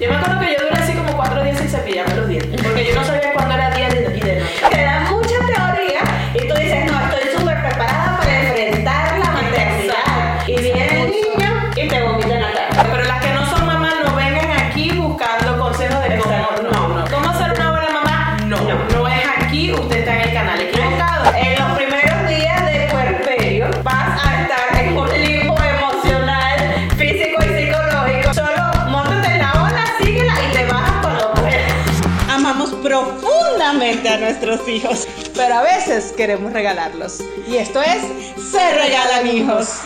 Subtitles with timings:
[0.00, 2.62] Yo me acuerdo que yo duré así como cuatro días sin cepillarme los dientes.
[2.62, 3.87] Porque yo no sabía cuándo era día
[33.88, 37.20] a nuestros hijos, pero a veces queremos regalarlos.
[37.46, 38.02] Y esto es
[38.50, 39.76] Se Regalan Hijos.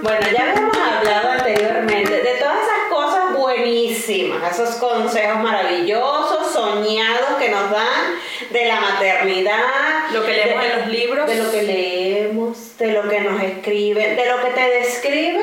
[0.00, 7.50] Bueno, ya habíamos hablado anteriormente de todas esas cosas buenísimas, esos consejos maravillosos, soñados que
[7.50, 8.14] nos dan
[8.52, 11.26] de la maternidad, Lo que leemos de- en los libros.
[11.26, 15.40] de lo que leemos, de lo que nos escriben, de lo que te describe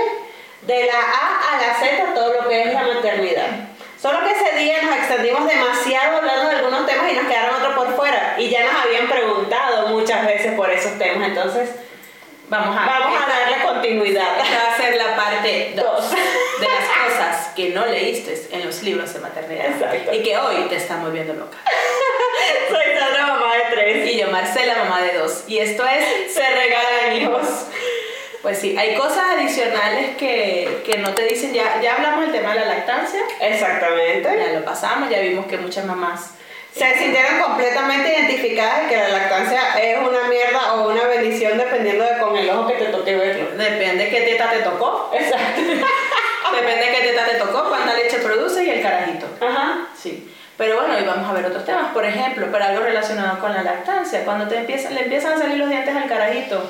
[0.64, 3.70] de la A a la Z todo lo que es la maternidad.
[4.06, 7.74] Solo que ese día nos extendimos demasiado hablando de algunos temas y nos quedaron otros
[7.74, 8.36] por fuera.
[8.38, 11.30] Y ya nos habían preguntado muchas veces por esos temas.
[11.30, 11.72] Entonces,
[12.48, 14.40] Vamos a, vamos a darle continuidad.
[14.40, 16.12] Esta va a ser la parte 2 Dos.
[16.12, 20.14] de las cosas que no leíste en los libros de maternidad Exacto.
[20.14, 21.58] y que hoy te están volviendo loca.
[22.70, 24.12] Soy Sandra, mamá de tres.
[24.12, 25.46] Y yo, Marcela, mamá de dos.
[25.48, 27.66] Y esto es Se regalan hijos.
[28.46, 32.54] Pues sí, hay cosas adicionales que, que no te dicen, ya, ya hablamos del tema
[32.54, 34.22] de la lactancia, Exactamente.
[34.22, 36.36] ya lo pasamos, ya vimos que muchas mamás
[36.72, 42.04] Se sintieron completamente identificadas y que la lactancia es una mierda o una bendición dependiendo
[42.04, 43.58] de con el ojo que te toque verlo.
[43.58, 45.62] Depende qué teta te tocó, Exacto.
[46.56, 49.26] depende qué teta te tocó, cuánta leche produce y el carajito.
[49.42, 49.88] Ajá.
[50.00, 50.32] Sí.
[50.56, 53.64] Pero bueno, hoy vamos a ver otros temas, por ejemplo, pero algo relacionado con la
[53.64, 56.64] lactancia, cuando te empiezan, le empiezan a salir los dientes al carajito.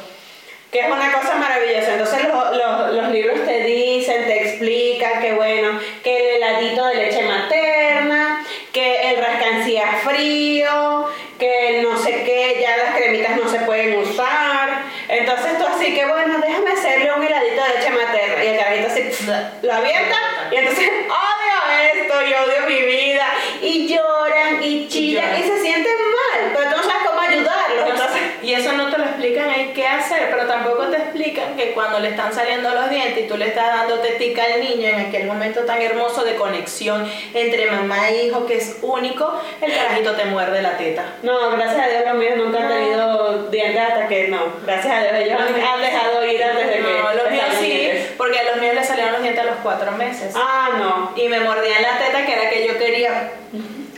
[0.76, 1.94] Que es una cosa maravillosa.
[1.94, 6.96] Entonces los, los, los libros te dicen, te explican que bueno, que el heladito de
[6.96, 11.08] leche materna, que el rascancía frío,
[11.40, 14.84] que no sé qué, ya las cremitas no se pueden usar.
[15.08, 18.44] Entonces tú así que bueno, déjame hacerle un heladito de leche materna.
[18.44, 19.32] Y el carajito así
[19.62, 20.18] lo avienta
[20.52, 23.28] y entonces odio esto y odio mi vida.
[23.62, 27.90] Y lloran y chillan y, se sienten mal, pero tú no sabes cómo ayudarlos.
[27.92, 31.72] Entonces, Y eso no te lo explican ahí qué hacer, pero tampoco te explican que
[31.72, 35.00] cuando le están saliendo los dientes y tú le estás dando tetica al niño en
[35.08, 40.12] aquel momento tan hermoso de conexión entre mamá e hijo que es único, el carajito
[40.14, 41.04] te muerde la teta.
[41.24, 42.76] No, gracias a Dios los míos nunca han No.
[42.76, 44.46] tenido dientes hasta que no.
[44.64, 46.82] Gracias a Dios ellos han, han dejado ir antes de que.
[46.82, 48.12] No, los míos les sí, dientes.
[48.16, 50.34] porque a los míos le salieron los dientes a los cuatro meses.
[50.36, 51.14] Ah, no.
[51.16, 53.32] Y me mordían la teta que era que yo quería.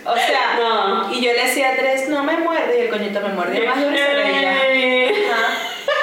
[0.08, 1.14] O sea, No.
[1.14, 3.78] y yo le decía a Andrés, no me muerde, y el coñito me mordía más.
[3.84, 5.54] Eh, Ajá.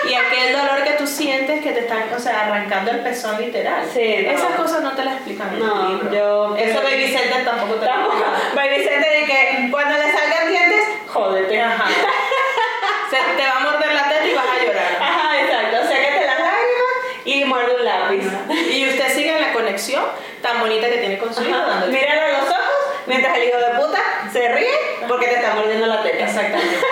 [0.09, 3.84] Y aquel dolor que tú sientes que te están, o sea, arrancando el pezón literal.
[3.92, 4.31] Sí, no.
[4.32, 6.12] Esas cosas no te las explican en el No, libro.
[6.12, 8.26] yo- Eso Baby Center tampoco te lo explica.
[8.54, 11.60] Baby Vicente de que cuando le salgan dientes, jódete.
[11.62, 11.84] Ajá.
[13.10, 14.97] Se te va a morder la teta y vas a llorar.
[15.00, 15.76] Ajá, exacto.
[15.88, 16.94] Sécate las lágrimas
[17.25, 18.25] y muerde un lápiz.
[18.72, 20.04] Y usted sigue en la conexión
[20.42, 21.92] tan bonita que tiene con su hijo dándole.
[21.92, 22.64] Míralo a los ojos
[23.06, 24.00] mientras el hijo de puta
[24.32, 24.78] se ríe
[25.09, 26.25] porque te está mordiendo la teta.
[26.25, 26.78] Exactamente.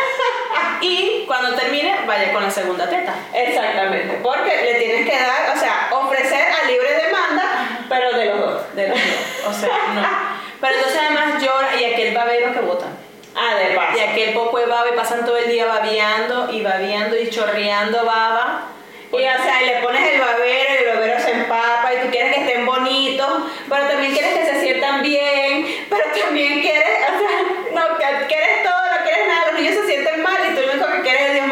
[0.83, 3.15] Y cuando termine, vaya con la segunda teta.
[3.33, 8.41] Exactamente, porque le tienes que dar, o sea, ofrecer a libre demanda, pero de los
[8.41, 8.75] dos.
[8.75, 9.47] De los dos.
[9.49, 10.03] O sea, no.
[10.61, 12.97] Pero entonces además llora y aquel babero que botan.
[13.35, 13.99] Ah, de paso.
[13.99, 18.05] Y aquel poco de baba y pasan todo el día babeando y babeando y chorreando
[18.05, 18.69] baba.
[19.11, 22.11] Y o sea, y le pones el babero y el babero se empapa y tú
[22.11, 23.29] quieres que estén bonitos,
[23.69, 27.43] pero también quieres que se sientan bien, pero también quieres, o sea,
[27.75, 30.43] no, que quieres todo, no quieres nada, los niños se sienten mal
[31.13, 31.52] es, Dios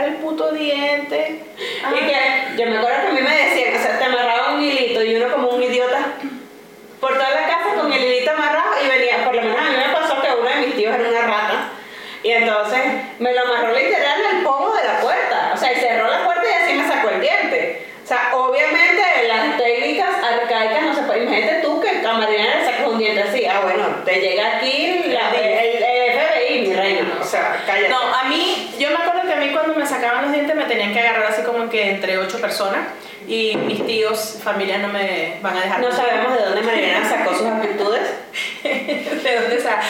[0.00, 1.40] sacar el puto diente.
[1.58, 2.16] Y que
[2.56, 5.16] yo me acuerdo que a mí me decían, o sea, te amarraba un hilito y
[5.16, 5.98] uno como un idiota
[7.00, 9.76] por toda la casa con el hilito amarrado y venía, por lo menos a mí
[9.76, 11.68] me pasó que uno de mis tíos era una rata.
[12.22, 12.80] Y entonces
[13.18, 15.52] me lo amarró literal al pomo de la puerta.
[15.54, 17.86] O sea, y cerró la puerta y así me sacó el diente.
[18.04, 21.22] O sea, obviamente las técnicas arcaicas no se pueden.
[21.28, 23.46] Imagínate tú que el camarera le sacas un diente así.
[23.46, 27.18] Ah, bueno, te llega aquí el, FBI, mi reina.
[27.20, 27.88] O sea, cállate.
[27.88, 29.09] No, a mí, yo me acuerdo
[29.40, 32.40] mí cuando me sacaban los dientes me tenían que agarrar así como que entre ocho
[32.40, 32.80] personas
[33.26, 35.80] y mis tíos, familia no me van a dejar.
[35.80, 38.02] No sabemos de dónde Marilena sacó sus aptitudes.
[38.62, 39.80] ¿De dónde está?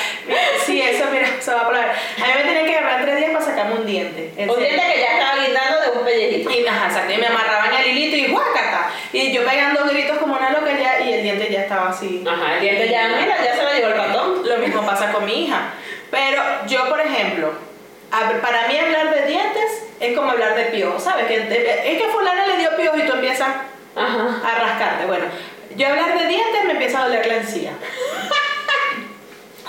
[0.64, 1.90] Sí, eso, mira, se va a probar.
[1.90, 4.32] A mí me tenían que agarrar tres días para sacarme un diente.
[4.36, 6.50] en Un diente que ya estaba guindando de un pellejito.
[6.50, 8.90] Y, ajá, y me amarraban el hilito y ¡guácata!
[9.12, 12.22] Y yo pegando gritos como una loca ya y el diente ya estaba así.
[12.26, 14.48] Ajá, el diente ya, mira, ya se lo llevó el ratón.
[14.48, 15.72] Lo mismo pasa con mi hija.
[16.10, 17.69] Pero yo, por ejemplo,
[18.10, 21.26] para mí hablar de dientes es como hablar de piojos, ¿sabes?
[21.26, 23.48] Que es que fulana le dio piojos y tú empiezas
[23.96, 24.40] Ajá.
[24.44, 25.06] a rascarte.
[25.06, 25.26] Bueno,
[25.76, 27.72] yo hablar de dientes me empieza a doler la encía.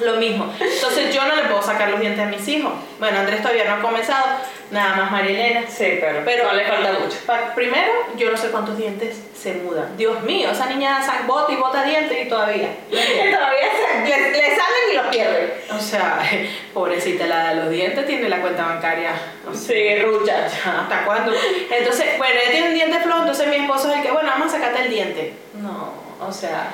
[0.02, 0.52] Lo mismo.
[0.60, 2.72] Entonces yo no le puedo sacar los dientes a mis hijos.
[3.00, 4.26] Bueno, Andrés todavía no ha comenzado,
[4.72, 5.62] nada más Marilena.
[5.68, 7.18] Sí, pero, Pero no le falta mucho.
[7.56, 9.96] Primero, yo no sé cuántos dientes se mudan.
[9.98, 12.70] Dios mío, esa niña sa- bota y bota dientes y todavía.
[12.90, 15.54] Todavía se- le, le salen y los pierden.
[15.76, 16.20] O sea,
[16.74, 19.12] pobrecita la de los dientes tiene la cuenta bancaria.
[19.54, 20.46] Sí, rucha.
[20.46, 21.32] ¿Hasta cuándo?
[21.70, 24.48] Entonces, bueno, ella tiene un diente flojo, entonces mi esposo es el que, bueno, vamos
[24.48, 25.34] a sacarte el diente.
[25.54, 25.94] No,
[26.26, 26.68] o sea,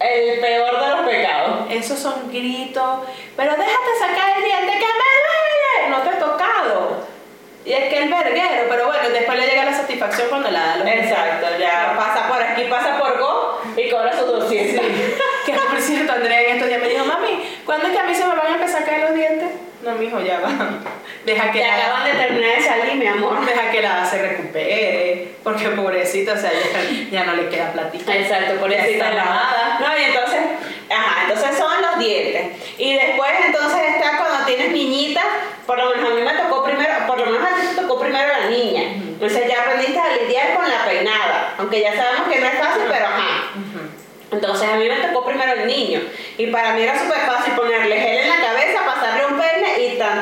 [0.00, 1.70] El peor de los pecados.
[1.70, 3.00] esos son gritos,
[3.36, 5.90] pero déjate sacar el diente que me duele.
[5.90, 7.14] No te he tocado.
[7.64, 10.76] Y es que el verguero, pero bueno, después le llega la satisfacción cuando la da
[10.76, 14.84] los Exacto, ya pasa por aquí, pasa por Go y cobra su 200.
[15.46, 18.14] Que por cierto, Andrea en estos días me dijo, mami, ¿cuándo es que a mí
[18.14, 19.50] se me van a empezar a caer los dientes?
[19.84, 20.48] No, mijo, ya va.
[21.26, 23.44] Deja que la, acaban de terminar de salir, mi amor.
[23.46, 28.16] deja que la se recupere, porque pobrecita, o sea, ya, ya no le queda platita.
[28.16, 29.14] Exacto, está lavada.
[29.14, 29.78] lavada.
[29.80, 30.40] No, y entonces,
[30.90, 32.46] ajá, entonces son los dientes.
[32.78, 35.24] Y después entonces está cuando tienes niñitas,
[35.66, 38.00] por lo menos a mí me tocó primero, por lo menos a ti te tocó
[38.00, 38.82] primero la niña.
[38.82, 42.82] Entonces ya aprendiste a lidiar con la peinada, aunque ya sabemos que no es fácil,
[42.88, 43.50] pero ajá.
[44.34, 46.00] Entonces a mí me tocó primero el niño.
[46.36, 48.53] Y para mí era súper fácil ponerle gel en la cabeza,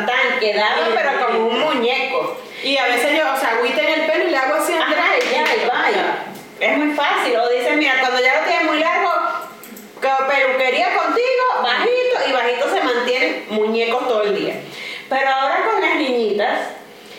[0.06, 2.36] tan quedaba Sí, pero como un muñeco.
[2.62, 4.82] Y a veces yo, o sea, agüita en el pelo y le hago así a
[4.82, 6.24] Ajá, y ya, y vaya.
[6.60, 7.36] Es muy fácil.
[7.36, 9.10] O dicen, mira, cuando ya lo tienes muy largo,
[10.00, 14.54] que peluquería contigo, bajito, y bajito se mantienen muñecos todo el día.
[15.08, 16.60] Pero ahora con las niñitas,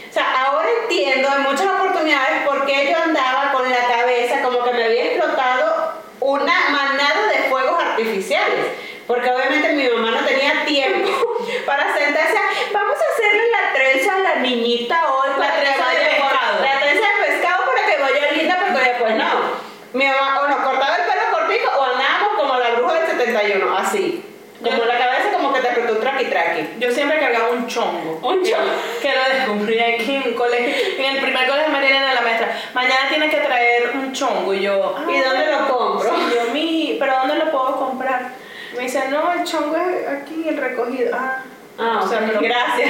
[0.09, 4.63] o sea, ahora entiendo en muchas oportunidades por qué yo andaba con la cabeza como
[4.63, 8.67] que me había explotado una manada de fuegos artificiales.
[9.07, 11.09] Porque obviamente mi mamá no tenía tiempo
[11.65, 12.37] para sentarse.
[12.37, 15.29] a hacerle la trenza a la niñita hoy.
[15.39, 16.61] La trenza de pescado.
[16.61, 19.63] La trenza de pescado para que vaya linda, porque después no.
[19.93, 23.77] Mi mamá o nos cortaba el pelo cortico o andábamos como la bruja del 71,
[23.77, 24.25] así.
[24.63, 26.69] Como Yo- la cabeza como que te apretó un traqui traqui.
[26.79, 28.19] Yo siempre cargaba un chongo.
[28.25, 28.71] Un chongo.
[29.01, 30.73] Que lo descubrí aquí en un colegio.
[31.05, 32.57] En el primer colegio de Marilena, la maestra.
[32.73, 34.53] Mañana tienes que traer un chongo.
[34.53, 34.95] Y yo.
[35.09, 36.09] ¿Y dónde lo compro?
[36.15, 38.29] Sí, yo, mi, ¿pero dónde lo puedo comprar?
[38.75, 41.11] Me dice, no, el chongo es aquí, el recogido.
[41.13, 41.43] Ah.
[41.77, 42.89] Ah, o sea, pero- gracias.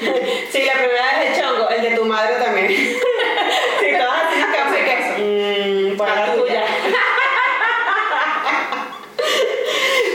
[0.50, 2.68] Sí, la primera vez el chongo, el de tu madre también.
[3.80, 5.92] Sí, todas así nos quedamos que.
[5.92, 6.64] Mmm, por la tuya.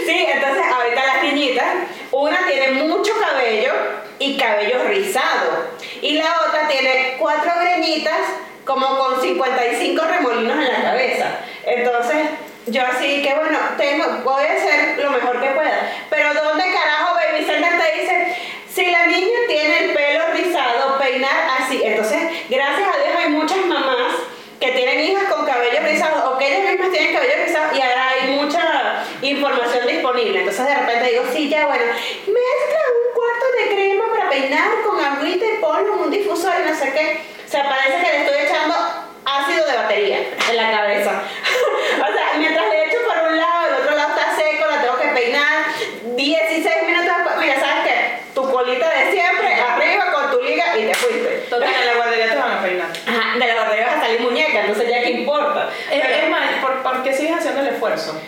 [0.06, 1.66] Sí, entonces ahorita las niñitas,
[2.12, 3.72] una tiene mucho cabello
[4.20, 5.68] y cabello rizado.
[6.02, 8.20] Y la otra tiene cuatro greñitas
[8.66, 11.40] como con 55 remolinos en la cabeza.
[11.66, 12.28] Entonces,
[12.68, 15.92] yo así que bueno, tengo, voy a hacer lo mejor que pueda.
[16.10, 18.38] Pero ¿dónde carajo Baby Center te dice?
[18.74, 21.82] Si la niña tiene el pelo rizado, peinar así.
[21.84, 24.14] Entonces, gracias a Dios hay muchas mamás
[24.60, 28.10] que tienen hijas con cabello rizado o que ellas mismas tienen cabello rizado y ahora
[28.10, 30.40] hay mucha información disponible.
[30.40, 35.04] Entonces de repente digo, sí, ya bueno, mezcla un cuarto de crema para peinar con
[35.04, 37.22] agüita y ponlo un difusor y no sé qué.
[37.46, 39.01] O sea, parece que le estoy echando
[39.40, 40.20] ácido de batería
[40.50, 41.22] en la cabeza.
[42.10, 44.98] o sea, mientras le echo por un lado, el otro lado está seco, la tengo
[45.00, 45.66] que peinar.
[46.16, 48.20] 16 minutos después, mira, ¿sabes qué?
[48.34, 51.46] Tu colita de siempre, arriba con tu liga y te fuiste.
[51.50, 52.88] Total, en la guardería te van a peinar.
[53.08, 55.70] Ajá, de la guardería vas a salir muñeca, entonces ya qué importa.
[55.92, 58.20] Es, Pero- es más, ¿por, por qué sigues haciendo el esfuerzo?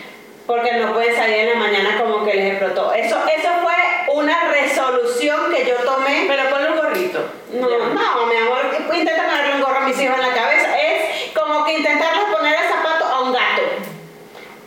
[0.46, 2.94] porque no pueden salir en la mañana como que les explotó.
[2.94, 3.74] Eso, eso fue
[4.14, 6.26] una resolución que yo tomé.
[6.28, 7.20] Pero ponle un gorrito.
[7.54, 8.62] No, no, mi amor,
[8.94, 10.80] intenta ponerle un gorro a mis hijos en la cabeza.
[10.80, 13.62] Es como que intentarles poner el zapato a un gato.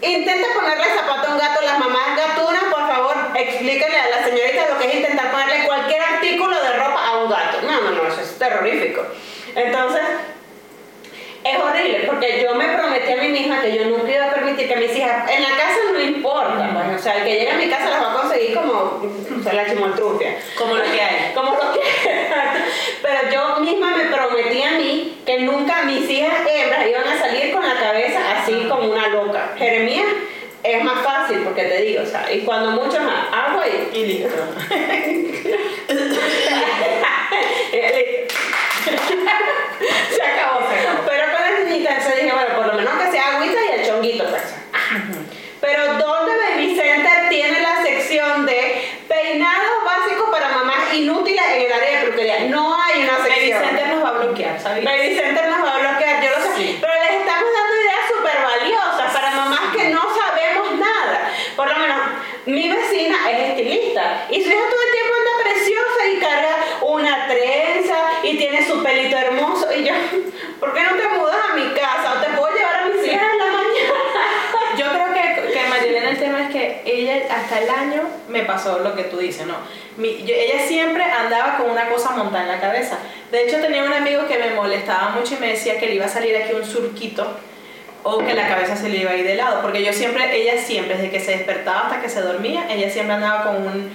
[0.02, 1.61] Intenta ponerle el zapato a un gato.
[1.62, 6.02] Las mamás gatunas, por favor, explíquenle a la señorita lo que es intentar ponerle cualquier
[6.02, 7.62] artículo de ropa a un gato.
[7.62, 9.02] No, no, no, eso es terrorífico.
[9.54, 10.02] Entonces,
[11.50, 14.68] es horrible porque yo me prometí a mí misma que yo nunca iba a permitir
[14.68, 17.56] que mis hijas, en la casa no importa, pues, o sea, el que llegue a
[17.56, 20.36] mi casa las va a conseguir como o sea, la chimoltrufia.
[20.56, 21.32] Como lo que hay.
[21.34, 21.80] Como lo que
[23.02, 27.52] Pero yo misma me prometí a mí que nunca mis hijas hembras iban a salir
[27.52, 29.54] con la cabeza así como una loca.
[29.56, 30.06] Jeremías
[30.62, 34.06] es más fácil porque te digo, o sea, y cuando mucho más agua y, Y
[34.06, 34.28] listo.
[40.10, 41.02] se acabó, se acabó.
[41.06, 43.86] Pero con la niñita, entonces dije, bueno, por lo menos que sea agüita y el
[43.86, 44.42] chonguito, pues.
[45.60, 51.72] Pero ¿dónde Baby Center tiene la sección de peinados básicos para mamás inútiles en el
[51.72, 52.40] área de peluquería?
[52.48, 53.64] No hay una Baby sección.
[53.64, 54.84] Center nos va a bloquear, ¿sabes?
[54.84, 56.56] Baby Center nos va a bloquear, yo lo sé.
[56.56, 56.78] Sí.
[56.80, 61.32] Pero les estamos dando ideas súper valiosas para mamás que no sabemos nada.
[61.56, 61.98] Por lo menos,
[62.46, 67.26] mi vecina es estilista y su hija todo el tiempo anda preciosa y carga una
[67.26, 69.66] trenza y tiene su pelito hermoso.
[69.76, 69.92] Y yo,
[70.60, 73.22] ¿por qué no te mudas a mi casa o te puedo llevar a mis hijas
[73.32, 74.00] en la mañana?
[74.78, 78.78] Yo creo que, que Marilena el tema es que ella hasta el año me pasó
[78.80, 79.54] lo que tú dices, ¿no?
[79.96, 82.98] Mi- yo- ella siempre andaba con una cosa montada en la cabeza.
[83.30, 86.04] De hecho tenía un amigo que me molestaba mucho y me decía que le iba
[86.04, 87.26] a salir aquí un surquito
[88.02, 90.60] o que la cabeza se le iba a ir de lado, porque yo siempre, ella
[90.60, 93.92] siempre, desde que se despertaba hasta que se dormía, ella siempre andaba con un,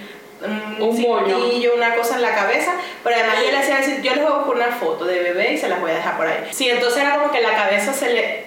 [0.78, 4.14] un, Un cintillo, una cosa en la cabeza, pero además yo le hacía decir, yo
[4.14, 6.26] les voy a buscar una foto de bebé y se las voy a dejar por
[6.26, 6.48] ahí.
[6.50, 8.44] Sí, entonces era como que la cabeza se le,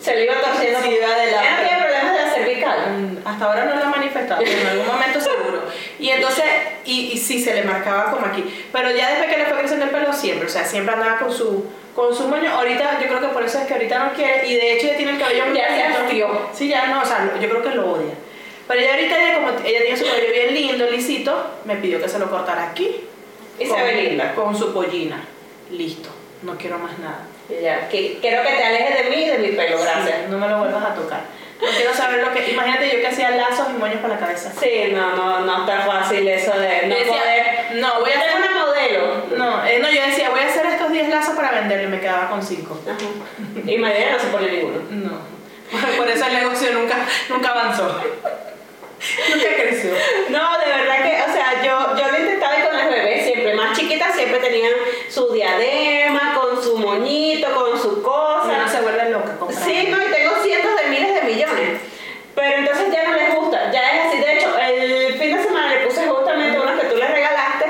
[0.00, 0.80] Se le iba torciendo.
[0.82, 2.78] Sí, iba de no tiene problemas de la cervical.
[2.96, 5.62] Mm, Hasta ahora no lo ha manifestado, pero en algún momento seguro.
[5.98, 6.44] Y entonces,
[6.84, 8.44] y, y sí, se le marcaba como aquí.
[8.72, 11.32] Pero ya después que le fue creciendo el pelo, siempre, o sea, siempre andaba con
[11.32, 12.50] su, con su moño.
[12.52, 14.96] Ahorita, yo creo que por eso es que ahorita no quiere, y de hecho ya
[14.96, 16.48] tiene el cabello muy Ya se hastió.
[16.52, 18.14] Sí, ya no, o sea, yo creo que lo odia.
[18.68, 22.08] Pero ella ahorita, ya como ella tiene su cabello bien lindo, lisito, me pidió que
[22.08, 23.00] se lo cortara aquí.
[23.58, 24.34] Y con- se ve linda.
[24.34, 25.22] Con su pollina.
[25.70, 26.08] Listo,
[26.42, 27.20] no quiero más nada.
[27.62, 30.16] Ya, que- quiero que te alejes de mí y de mi pelo, gracias.
[30.18, 31.20] Sí, no me lo vuelvas a tocar.
[31.60, 32.50] No quiero saber lo que.
[32.50, 34.52] Imagínate yo que hacía lazos y moños para la cabeza.
[34.60, 37.76] Sí, no, no, no está fácil eso de no decía, poder.
[37.80, 39.22] no, voy a hacer- una modelo.
[39.38, 42.00] No, eh, no, yo decía, voy a hacer estos 10 lazos para venderlo y me
[42.00, 42.78] quedaba con 5.
[42.86, 42.98] Ajá.
[43.70, 44.80] Y María no se pone ninguno.
[44.90, 45.18] No.
[45.96, 46.96] Por eso el negocio nunca,
[47.30, 48.00] nunca avanzó.
[49.30, 49.90] Nunca creció.
[50.28, 53.54] No, de verdad que, o sea, yo, yo lo intentaba y con las bebés siempre,
[53.54, 54.72] más chiquitas siempre tenían
[55.08, 58.52] su diadema, con su moñito, con su cosa.
[58.56, 59.64] Uno se vuelve loca comprando.
[59.64, 61.80] Sí, no, y tengo cientos de miles de millones.
[62.34, 64.18] Pero entonces ya no les gusta, ya es así.
[64.18, 67.66] De hecho, el fin de semana le puse justamente unos que tú les regalaste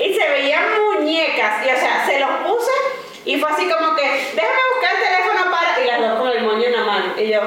[0.00, 1.64] y se veían muñecas.
[1.64, 2.72] Y o sea, se los puse
[3.24, 5.80] y fue así como que, déjame buscar el teléfono para.
[5.80, 7.14] Y las dos con el moño en la mano.
[7.16, 7.40] Y yo,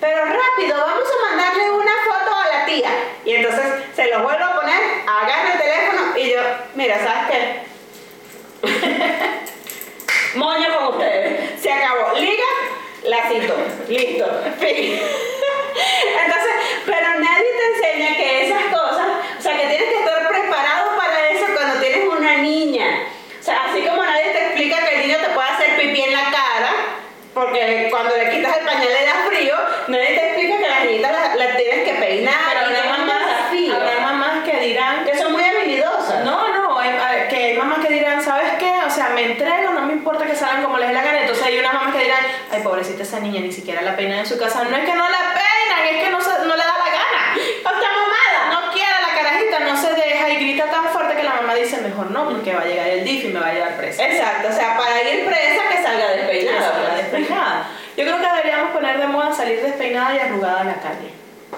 [0.00, 2.59] pero rápido, vamos a mandarle una foto a la
[3.24, 3.64] Y entonces
[3.96, 6.40] se los vuelvo a poner, agarro el teléfono y yo,
[6.74, 7.60] mira, ¿sabes qué?
[10.38, 11.60] Moño con ustedes.
[11.60, 12.16] Se acabó.
[12.16, 12.44] Liga,
[13.04, 13.56] lacito.
[13.88, 14.26] Listo.
[14.60, 15.00] Fin.
[16.24, 16.52] Entonces,
[16.86, 19.08] pero nadie te enseña que esas cosas,
[19.38, 23.02] o sea, que tienes que estar preparado para eso cuando tienes una niña.
[23.40, 26.12] O sea, así como nadie te explica que el niño te puede hacer pipí en
[26.12, 26.74] la cara,
[27.34, 29.56] porque cuando le quitas el pañal le da frío,
[29.88, 30.39] nadie te explica
[30.82, 32.34] que las tienes que peinar.
[32.48, 33.22] Pero habrá mamás,
[33.74, 36.24] habrá mamás que dirán Que son muy habilidosas.
[36.24, 38.72] No, no, hay- que hay mamás que dirán, ¿sabes qué?
[38.86, 41.20] O sea, me entrego, no me importa que salgan como les dé la gana.
[41.20, 44.26] Entonces hay unas mamás que dirán, ay, pobrecita esa niña, ni siquiera la peinan en
[44.26, 44.64] su casa.
[44.64, 47.36] No es que no la peinan, es que no, se- no le da la gana.
[47.56, 48.50] Está mamada.
[48.60, 51.78] No quiere la carajita, no se deja y grita tan fuerte que la mamá dice,
[51.78, 54.04] mejor no, porque va a llegar el DIF y me va a llevar presa.
[54.06, 56.58] Exacto, o sea, para ir presa que salga despeinada.
[56.58, 56.96] es la pues.
[57.12, 57.66] despeinada.
[58.00, 61.12] Yo creo que deberíamos poner de moda salir despeinada y arrugada a la calle.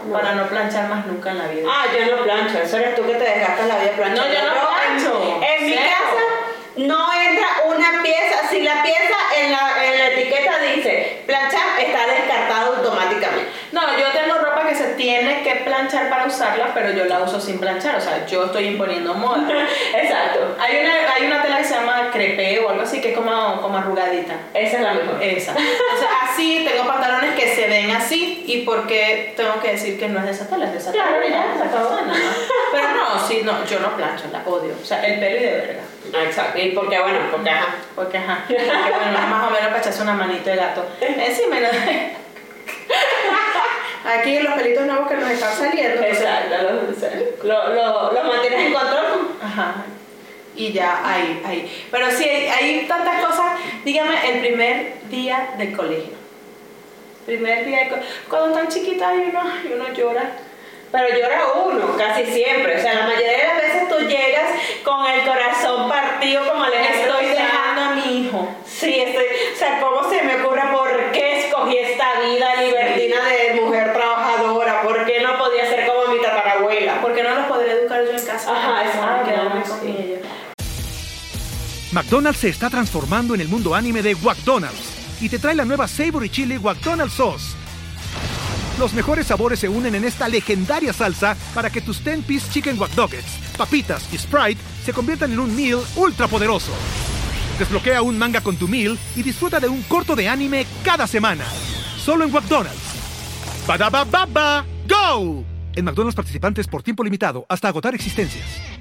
[0.08, 0.14] No.
[0.14, 1.68] Para no planchar más nunca en la vida.
[1.70, 4.24] Ah, yo no plancho, eso eres tú que te desgastas la vida planchando.
[4.24, 5.40] No, yo no plancho.
[5.40, 6.31] En, mi casa
[6.76, 12.06] no entra una pieza, si la pieza en la, en la etiqueta dice planchar, está
[12.06, 13.50] descartado automáticamente.
[13.72, 17.40] No, yo tengo ropa que se tiene que planchar para usarla, pero yo la uso
[17.40, 17.96] sin planchar.
[17.96, 19.48] O sea, yo estoy imponiendo moda.
[19.94, 23.16] Exacto, Hay una, hay una tela que se llama crepé o algo así, que es
[23.16, 24.34] como, como arrugadita.
[24.54, 25.22] esa es la mejor.
[25.22, 25.52] Esa.
[25.52, 28.44] Entonces, así tengo pantalones que se ven así.
[28.46, 30.66] ¿Y por qué tengo que decir que no es de esa tela?
[30.66, 31.28] Es de esa Claro, tela.
[31.54, 31.98] ya, se acabó.
[32.72, 34.74] Pero no, sí, no, yo no plancho, la odio.
[34.80, 35.80] O sea, el pelo y de verga.
[36.14, 37.74] Ah, Exacto, y porque bueno, porque ajá.
[37.94, 40.84] Porque, ajá, porque, bueno, más o menos para echarse una manito de gato.
[41.00, 41.68] Encima, ¿no?
[44.04, 46.02] Aquí los pelitos nuevos que nos están saliendo.
[46.02, 46.56] entonces- Exacto,
[47.44, 49.28] lo, lo, lo, lo mantienes en control.
[49.42, 49.74] Ajá.
[50.56, 51.86] Y ya, ahí, ahí.
[51.90, 53.58] Pero sí, hay, hay tantas cosas.
[53.84, 56.12] Dígame, el primer día del colegio.
[57.24, 58.10] Primer día del colegio.
[58.28, 60.30] Cuando están chiquitas y uno, y uno llora
[60.92, 62.78] pero llora uno casi siempre.
[62.78, 64.50] O sea, la mayoría de las veces tú llegas
[64.84, 68.48] con el corazón partido como le estoy dejando a mi hijo.
[68.66, 73.60] Sí, estoy, o sea, ¿cómo se me ocurre por qué escogí esta vida libertina de
[73.60, 74.82] mujer trabajadora?
[74.82, 77.00] ¿Por qué no podía ser como mi tatarabuela?
[77.00, 78.52] ¿Por qué no los podría educar yo en casa?
[78.52, 79.30] Ajá, ah, exacto.
[79.44, 80.18] No, con sí.
[81.92, 85.86] McDonald's se está transformando en el mundo anime de McDonald's y te trae la nueva
[85.86, 87.61] Savory Chili McDonald's Sauce
[88.82, 92.90] los mejores sabores se unen en esta legendaria salsa para que tus 10-piece chicken wack
[93.56, 96.72] papitas y Sprite se conviertan en un meal ultra poderoso.
[97.60, 101.44] Desbloquea un manga con tu meal y disfruta de un corto de anime cada semana.
[101.96, 102.74] Solo en McDonald's.
[103.68, 105.44] baba ¡Go!
[105.76, 108.72] En McDonald's participantes por tiempo limitado hasta agotar existencias.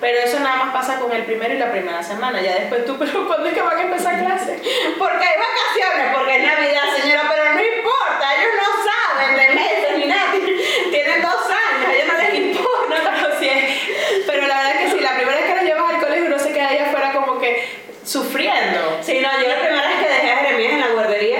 [0.00, 2.40] Pero eso nada más pasa con el primero y la primera semana.
[2.40, 4.60] Ya después tú, pero ¿cuándo es que van a empezar clase?
[4.98, 7.87] Porque hay vacaciones, porque es Navidad, señora, pero no importa,
[9.18, 10.32] no ni nada.
[10.90, 13.14] Tienen dos años, a ellos no les importa.
[13.20, 13.50] pero, sí
[14.26, 16.38] pero la verdad es que sí, la primera vez que los llevas al colegio uno
[16.38, 17.64] se queda allá afuera como que
[18.04, 18.98] sufriendo.
[19.02, 21.38] Sí, no, yo la primera vez que dejé a Jeremías en la guardería,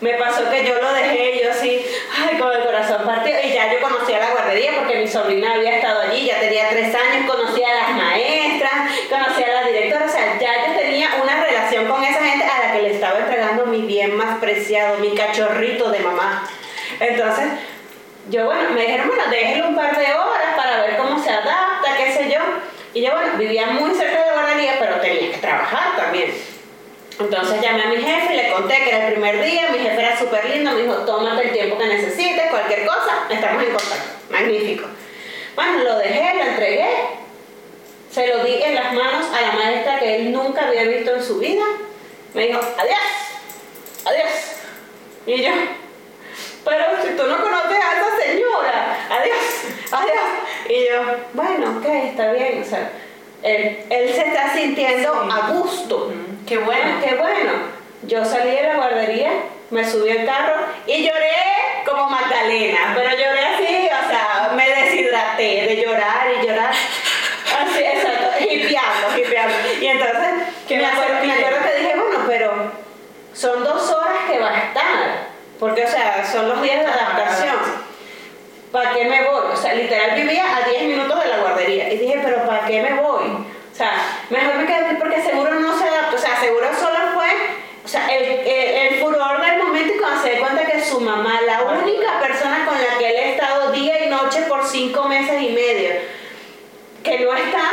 [0.00, 1.84] me pasó que yo lo dejé yo así,
[2.16, 3.38] ay, con el corazón partido.
[3.44, 6.94] Y ya yo conocía la guardería porque mi sobrina había estado allí, ya tenía tres
[6.94, 8.72] años, conocía a las maestras,
[9.08, 12.66] conocía a la directora, o sea, ya yo tenía una relación con esa gente a
[12.66, 16.49] la que le estaba entregando mi bien más preciado, mi cachorrito de mamá.
[17.00, 17.46] Entonces,
[18.28, 21.96] yo, bueno, me dijeron, bueno, déjelo un par de horas para ver cómo se adapta,
[21.96, 22.40] qué sé yo.
[22.92, 26.32] Y yo, bueno, vivía muy cerca de la pero tenía que trabajar también.
[27.18, 30.00] Entonces llamé a mi jefe y le conté que era el primer día, mi jefe
[30.00, 34.10] era súper lindo, me dijo, tómate el tiempo que necesites, cualquier cosa, estamos en contacto.
[34.30, 34.86] Magnífico.
[35.54, 36.90] Bueno, lo dejé, lo entregué,
[38.10, 41.22] se lo di en las manos a la maestra que él nunca había visto en
[41.22, 41.64] su vida.
[42.32, 42.98] Me dijo, adiós,
[44.06, 44.30] adiós.
[45.26, 45.50] Y yo,
[46.70, 49.36] pero si tú no conoces a esa señora, adiós,
[49.90, 50.28] adiós.
[50.68, 52.92] Y yo, bueno, ok, está bien, o sea,
[53.42, 56.12] él, él se está sintiendo a gusto.
[56.46, 57.00] Qué bueno.
[57.04, 57.52] Qué bueno.
[58.02, 59.30] Yo salí de la guardería,
[59.70, 60.54] me subí al carro
[60.86, 61.32] y lloré
[61.84, 66.70] como Magdalena, pero lloré así, o sea, me deshidraté de llorar y llorar.
[66.70, 69.54] Así, exacto, hipeando, hipeando.
[69.80, 70.30] Y entonces
[70.70, 72.72] me acuerdo, me acuerdo que dije, bueno, pero
[73.34, 75.28] son dos horas que va a estar,
[75.60, 77.56] porque, o sea, son los días de adaptación.
[78.72, 79.52] ¿Para qué me voy?
[79.52, 81.92] O sea, literal vivía a 10 minutos de la guardería.
[81.92, 83.24] Y dije, pero ¿para qué me voy?
[83.26, 83.92] O sea,
[84.30, 86.16] mejor me quedé porque seguro no se adaptó.
[86.16, 87.28] O sea, seguro solo fue,
[87.84, 91.40] o sea, el, el, furor del momento y cuando se dio cuenta que su mamá,
[91.42, 95.42] la única persona con la que él ha estado día y noche por cinco meses
[95.42, 95.90] y medio,
[97.02, 97.70] que no está,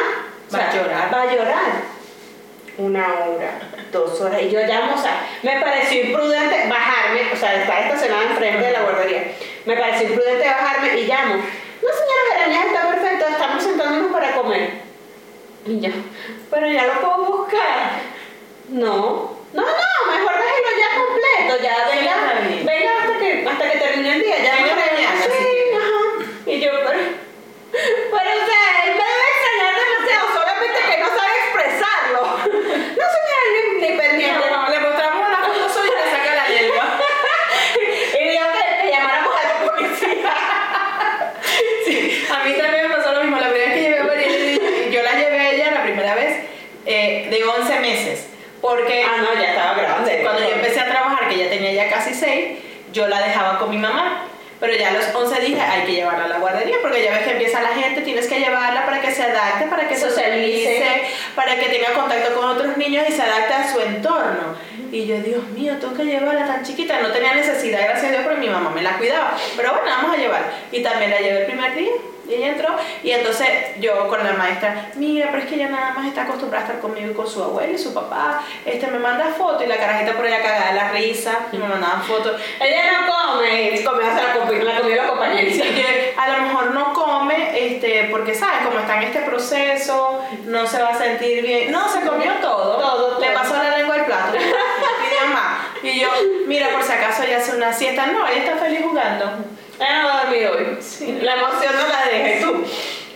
[0.54, 1.14] va a llorar.
[1.14, 1.97] Va a llorar.
[2.78, 3.60] Una hora,
[3.92, 4.42] dos horas.
[4.42, 8.72] Y yo llamo, o sea, me pareció imprudente bajarme, o sea, estar estacionada enfrente de
[8.72, 9.34] la guardería.
[9.66, 11.36] Me pareció imprudente bajarme y llamo.
[11.36, 14.70] No, señora Jeremías, está perfecto, estamos sentándonos para comer.
[15.66, 15.90] Y yo,
[16.50, 17.92] pero ya lo puedo buscar.
[18.70, 22.16] No, no, no, mejor déjelo ya completo, ya venga,
[22.64, 24.78] venga hasta que, hasta que termine el día, ya venga.
[25.26, 26.32] Sí, ajá.
[26.46, 27.00] Y yo, pero,
[27.72, 32.22] pero o sea, él me debe extrañar demasiado, solamente que no sabe expresarlo.
[32.46, 33.42] No, señora,
[33.92, 34.50] ni, pendiente.
[34.52, 37.00] No, le mostramos una foto suya y le saca la lengua.
[38.20, 40.34] y digo que, que llamáramos a la policía.
[41.86, 43.38] sí, a mí también me pasó lo mismo.
[43.38, 46.38] La primera vez que llevé a María, yo la llevé a ella la primera vez
[46.86, 48.28] eh, de 11 meses.
[48.62, 50.20] Porque ah, no, ya estaba grande.
[50.24, 52.60] Cuando yo empecé a trabajar, que ya tenía ya casi 6,
[52.92, 54.28] yo la dejaba con mi mamá.
[54.60, 57.24] Pero ya a los 11 dije, hay que llevarla a la guardería, porque ya ves
[57.24, 61.04] que empieza la gente, tienes que llevarla para que se adapte, para que socialice,
[61.36, 64.56] para que tenga contacto con otros niños y se adapte a su entorno.
[64.92, 67.02] Y yo, Dios mío, tengo que llevarla tan chiquita.
[67.02, 69.38] No tenía necesidad, gracias a Dios, porque mi mamá me la cuidaba.
[69.56, 70.52] Pero bueno, vamos a llevar.
[70.72, 71.92] Y también la llevé el primer día.
[72.28, 72.76] Y ella entró.
[73.04, 73.48] Y entonces
[73.80, 76.82] yo con la maestra, mira, pero es que ella nada más está acostumbrada a estar
[76.82, 78.42] conmigo y con su abuelo y su papá.
[78.66, 81.38] Este me manda fotos y la carajita por allá cagada de la risa.
[81.52, 82.40] Y me mandaban fotos.
[82.60, 85.54] Ella no come, come hasta la, comida, la comida compañeros.
[85.54, 90.24] Así que a lo mejor no come, este, porque sabes, como está en este proceso,
[90.46, 91.72] no se va a sentir bien.
[91.72, 92.78] No, se comió todo.
[92.78, 93.20] Todo, todo.
[93.20, 94.38] Le pasó la lengua al plato.
[95.84, 96.10] Y yo,
[96.48, 98.08] mira, por si acaso ella hace una siesta.
[98.08, 99.26] No, ella está feliz jugando.
[99.80, 100.78] Ella no va a dormir hoy.
[100.82, 101.20] Sí.
[101.22, 102.64] La emoción no la dejes tú.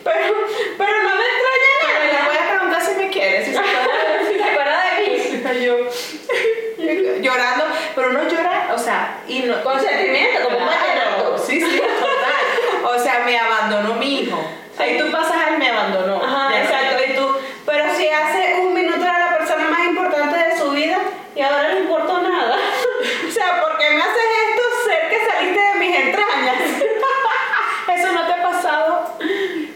[0.03, 0.33] Pero,
[0.77, 1.99] pero no me extraña nada.
[1.99, 3.87] Pero le voy a preguntar si me quiere, si se acuerda
[4.31, 5.65] si se acuerda de mí.
[5.65, 5.77] yo,
[7.21, 11.37] llorando, pero uno llora, o sea, y no, Con sentimiento, como un vallenato.
[11.37, 12.95] Sí, sí, total.
[12.95, 14.39] O sea, me abandonó mi hijo.
[14.77, 16.23] Ahí tú pasas a él, me abandonó.
[16.23, 17.03] Ajá, Ya no- exacto.
[17.07, 20.97] Y tú, pero si hace un minuto era la persona más importante de su vida
[21.35, 22.55] y ahora no importa nada.
[23.27, 26.57] o sea, ¿por qué me haces esto ser que saliste de mis entrañas?
[27.95, 29.13] ¿Eso no te ha pasado?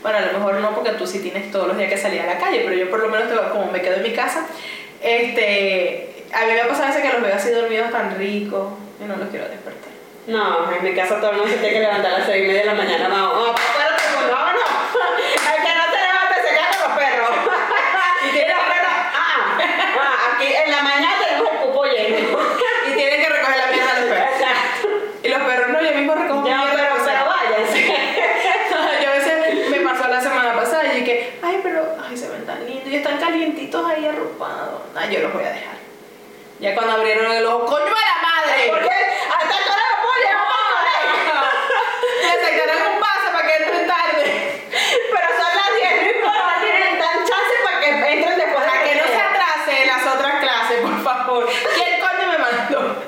[0.01, 2.25] Bueno, a lo mejor no, porque tú sí tienes todos los días que salir a
[2.25, 4.45] la calle, pero yo por lo menos, como me quedo en mi casa,
[5.01, 8.73] este, a mí me ha pasado a veces que los veo así dormidos tan ricos
[8.99, 9.93] y no los quiero despertar.
[10.27, 12.47] No, en mi casa todo el mundo se tiene que levantar a las seis y
[12.47, 13.07] media de la mañana.
[13.07, 14.65] No, no, espérate, pues, no, no.
[15.55, 17.31] El que no se levanta se queda con los perros.
[18.25, 18.65] Y tiene los
[20.71, 22.17] la mañana tenemos el cupo lleno.
[22.89, 24.29] Y tienen que recoger la mierda de los perros.
[24.35, 24.87] Exacto.
[25.23, 27.79] Y los perros no, yo mismo recojo Ya, mierda, pero, o sea, pero váyanse.
[29.03, 32.45] yo a veces me pasó la semana pasada y dije, ay, pero ay, se ven
[32.45, 34.81] tan lindos y calientitos ahí arropados.
[34.95, 35.75] Ay, yo los voy a dejar.
[36.59, 38.67] Ya cuando abrieron el ojo, coño de la madre.
[38.69, 41.51] Porque hasta que ahora lo puedo llevar para
[42.21, 44.61] Le sacaron un paso para que entren tarde.
[45.11, 48.83] Pero son las 10, no importa, tienen tan chance para que entren después de Para
[48.83, 49.29] que no se sea.
[49.29, 51.49] atrase en las otras clases, por favor.
[51.75, 53.03] ¿Quién coño me mandó?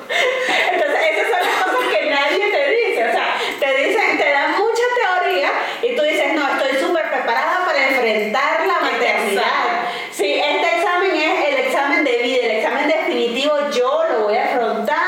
[0.72, 3.08] Entonces, esas son las cosas que nadie te dice.
[3.08, 3.26] O sea,
[3.60, 5.50] te dicen, te dan mucha teoría
[5.82, 9.42] y tú dices, no, estoy súper preparada para enfrentar la maternidad.
[9.42, 9.88] examen.
[10.12, 14.44] Sí, este examen es el examen de vida, el examen definitivo, yo lo voy a
[14.46, 15.06] afrontar.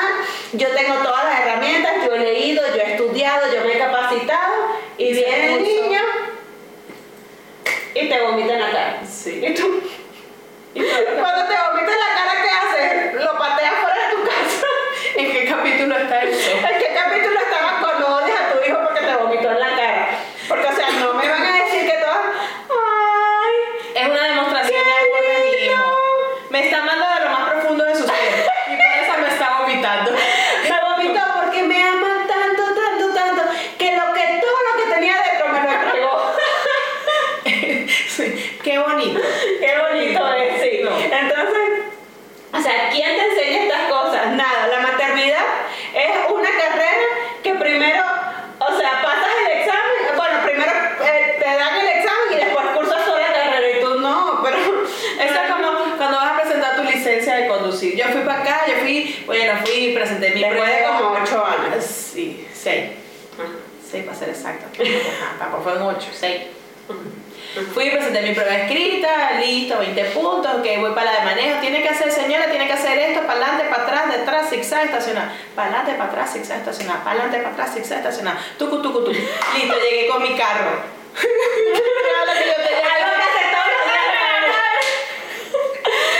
[0.53, 4.53] Yo tengo todas las herramientas, yo he leído, yo he estudiado, yo me he capacitado
[4.97, 5.71] y Y se viene el puso.
[5.83, 6.01] niño
[7.95, 8.99] y te vomita en la cara.
[9.09, 9.41] Sí.
[9.45, 9.81] Y tú,
[10.73, 13.13] cuando te vomita en la cara, ¿qué haces?
[13.23, 14.67] Lo pateas fuera de tu casa.
[15.15, 16.51] ¿En qué capítulo está eso?
[16.51, 20.09] ¿En qué capítulo estabas cuando odias a tu hijo porque te vomitó en la cara?
[20.47, 22.17] Porque, o sea, no me van a decir que todas.
[22.69, 23.55] ¡Ay!
[23.95, 25.83] Es una demostración de amor de mi hijo.
[26.49, 28.15] Me está amando de lo más profundo de su ser.
[28.67, 30.11] Y por eso me está vomitando.
[30.11, 33.41] Me vomitó porque me ama tanto, tanto, tanto,
[33.77, 36.31] que lo que todo lo que tenía dentro me lo entregó.
[38.07, 38.57] Sí.
[38.63, 39.19] Qué bonito.
[39.59, 40.81] Qué bonito es, sí.
[40.83, 40.91] No.
[40.99, 41.69] Entonces,
[42.53, 44.27] o sea, ¿quién te enseña estas cosas?
[44.33, 44.67] Nada.
[44.67, 45.43] La maternidad
[45.95, 47.05] es una carrera
[47.41, 48.03] que primero,
[48.59, 53.05] o sea, pasas el examen, bueno, primero eh, te dan el examen y después cursas
[53.05, 56.83] toda la carrera y tú no, pero Esto es como cuando vas a presentar tu
[56.83, 57.95] licencia de conducir.
[57.95, 60.97] Yo fui para acá, yo fui, bueno, fui, presenté mi Después de prueba.
[60.99, 61.83] como ocho años.
[61.85, 62.91] Sí, seis.
[63.89, 64.67] Seis para ser exacta.
[64.67, 66.41] Ajá, tampoco fueron ocho, seis.
[67.73, 71.59] Fui, presenté mi prueba escrita, listo, 20 puntos, ok, voy para la de manejo.
[71.61, 75.31] Tiene que hacer, señora, tiene que hacer esto, para adelante, para atrás, detrás, zigzag, estacionar.
[75.55, 76.99] Para adelante, para atrás, zigzag, estacionar.
[77.03, 78.37] Para adelante, para atrás, zigzag, estacionar.
[78.57, 79.11] Tucu, tucu, tucu.
[79.11, 84.11] Listo, llegué con mi carro que algo que haces todos los días.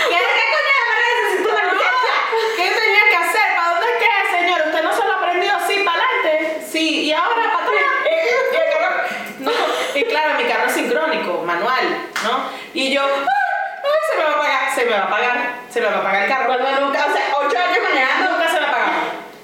[0.09, 0.19] ¿Qué?
[0.35, 2.15] ¿Qué coño de madre necesito una licencia?
[2.57, 3.47] ¿Qué tenía que hacer?
[3.55, 4.59] ¿Para dónde es que es, señor?
[4.67, 5.51] ¿Usted no se lo aprendió?
[5.67, 6.61] Sí, para adelante.
[6.71, 7.83] Sí, y ahora para atrás.
[8.05, 9.03] Y el carro-
[9.39, 9.51] No,
[9.95, 11.85] y claro, mi carro es sincrónico, manual,
[12.23, 12.49] ¿no?
[12.73, 15.35] Y yo, "Ah, ay, se me va a pagar, se me va a pagar,
[15.69, 16.45] se me va a pagar el carro.
[16.47, 18.31] Cuando nunca, o sea, ocho años manejando.
[18.31, 18.91] Nunca se me ha pagado.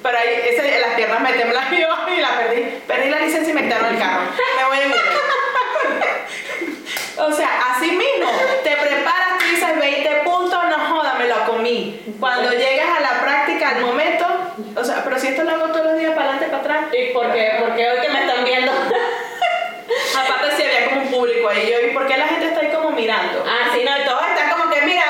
[0.03, 2.61] Pero ahí, ese, las piernas me temblan y yo, y la perdí.
[2.87, 4.21] Perdí la licencia y me quitaron el carro.
[4.57, 5.01] Me voy en Uber.
[7.19, 8.29] O sea, así mismo,
[8.63, 11.99] te preparas, tú dices 20 puntos, no joda, me lo comí.
[12.19, 14.25] Cuando llegas a la práctica, al momento,
[14.75, 16.93] o sea, pero si esto lo hago todos los días, para adelante, para atrás.
[16.93, 17.57] ¿Y por qué?
[17.59, 18.71] Porque hoy que me están viendo.
[20.15, 22.26] Aparte, si había como un público ahí, yo, ¿y por qué la
[23.15, 23.43] está?
[23.45, 25.03] Ah, sí, no, y todos están como que, mira,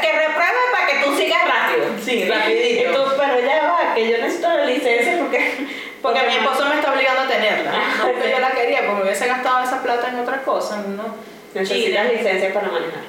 [0.00, 1.86] que reprueben para que tú sigas rápido.
[2.04, 3.14] Sí, rapidito.
[3.18, 5.82] pero ya va, que yo necesito la licencia porque...
[6.02, 7.70] Porque mi esposo me está obligando a tenerla.
[7.72, 8.32] Ah, No porque ok.
[8.34, 11.14] yo la quería, porque me hubiese gastado esa plata en otra cosa, ¿no?
[11.54, 13.02] Necesitas licencia para manejar.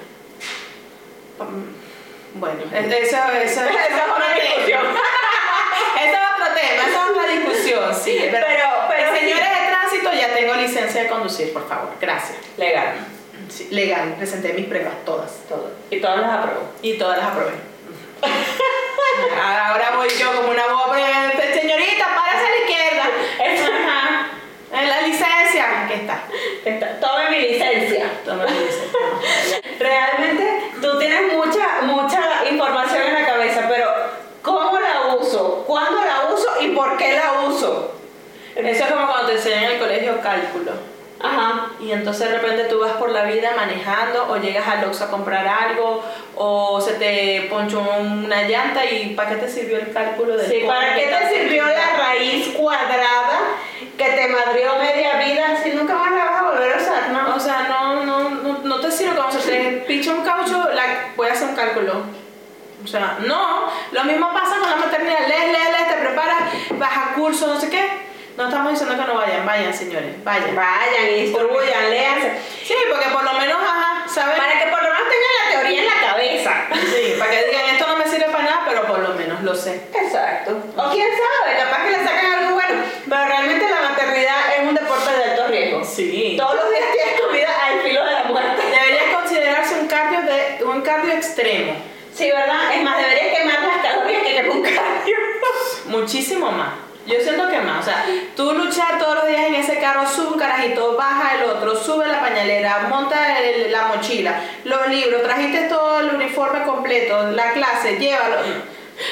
[2.36, 4.82] Bueno, es- eso, eso, eso Esa es otra discusión.
[6.04, 8.18] Ese es otro tema, esa es otra discusión, sí.
[8.32, 9.64] Pero, Pero- pero señores sí.
[9.64, 11.90] de tránsito, ya tengo licencia de conducir, por favor.
[12.02, 12.38] Gracias.
[12.58, 12.94] Legal.
[13.50, 15.32] Sí, legal, presenté mis pruebas, todas.
[15.50, 15.72] Todo.
[15.90, 16.62] Y todas las apruebo.
[16.82, 17.52] Y todas las aprobé.
[19.42, 20.98] Ahora voy yo como una boba,
[21.54, 23.04] señorita, párase a la izquierda.
[23.88, 24.28] Ajá.
[24.74, 26.24] En la licencia, aquí está.
[26.66, 28.12] Está- Tome mi licencia.
[28.26, 29.00] Toma la licencia.
[29.80, 33.88] Realmente tú tienes mucha, mucha información en la cabeza, pero
[34.42, 35.64] ¿cómo la uso?
[35.68, 37.94] ¿Cuándo la uso y por qué la uso?
[38.56, 40.72] Eso es como cuando te enseñan en el colegio cálculo.
[41.24, 41.70] Ajá.
[41.80, 45.10] Y entonces de repente tú vas por la vida manejando o llegas al Oxxo a
[45.10, 46.04] comprar algo
[46.36, 50.64] o se te ponchó una llanta y ¿para qué te sirvió el cálculo del Sí,
[50.68, 53.40] ¿para qué te sirvió la raíz cuadrada
[53.98, 57.36] que te madrió media vida si nunca más la vas a volver a usar, no?
[57.36, 61.14] O sea, no, no, no, no te sirve como si te picha un caucho, la,
[61.16, 62.04] voy a hacer un cálculo.
[62.84, 63.70] O sea, no.
[63.94, 65.26] Lo mismo pasa con la maternidad.
[65.26, 66.38] Lees, lees, lees, te preparas,
[66.72, 68.13] vas a curso, no sé qué.
[68.36, 70.56] No estamos diciendo que no vayan, vayan señores, vayan.
[70.56, 72.34] Vayan, instruyan, léanse.
[72.66, 74.36] Sí, porque por lo menos, ajá, ¿saben?
[74.36, 76.52] Para que por lo menos tengan la teoría en la cabeza.
[76.74, 79.54] Sí, para que digan, esto no me sirve para nada, pero por lo menos lo
[79.54, 79.84] sé.
[79.94, 80.52] Exacto.
[80.76, 82.82] O quién sabe, capaz que le sacan algo bueno.
[83.08, 85.86] Pero realmente la maternidad es un deporte de alto riesgo.
[85.86, 86.36] Sí.
[86.36, 88.64] Todos los días tienes tu vida al filo de la muerte.
[88.66, 91.76] Debería considerarse un cardio, de, un cardio extremo.
[92.16, 92.74] Sí, ¿verdad?
[92.74, 95.18] Es más, deberías quemar las calorías que quemar un cardio.
[95.86, 96.93] Muchísimo más.
[97.06, 97.82] Yo siento que más.
[97.82, 101.44] O sea, tú luchar todos los días en ese carro, sube un carajito, baja el
[101.50, 107.32] otro, sube la pañalera, monta el- la mochila, los libros, trajiste todo el uniforme completo,
[107.32, 108.38] la clase, llévalo.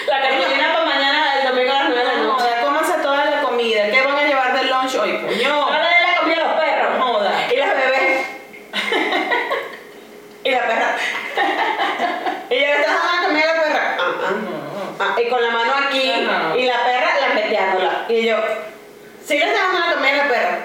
[0.08, 2.44] La cartulina para mañana, el domingo a las 9 de la No noche.
[2.46, 3.90] joda, cómanse toda la comida.
[3.92, 5.18] ¿Qué van a llevar del lunch hoy?
[5.18, 5.70] Coño.
[5.72, 6.98] Le den la comida a los perros.
[6.98, 7.32] No joda.
[7.52, 8.28] Y las bebés.
[10.44, 10.96] y la perra.
[12.50, 13.98] y yo, ¿estás dando la comida a la perra?
[14.00, 14.34] Ah, ah.
[15.00, 16.12] Ah, y con la mano aquí.
[16.12, 16.56] Ajá.
[16.58, 16.84] Y la
[18.10, 18.38] Y yo,
[19.26, 20.60] ¿sí le estás dando la perra?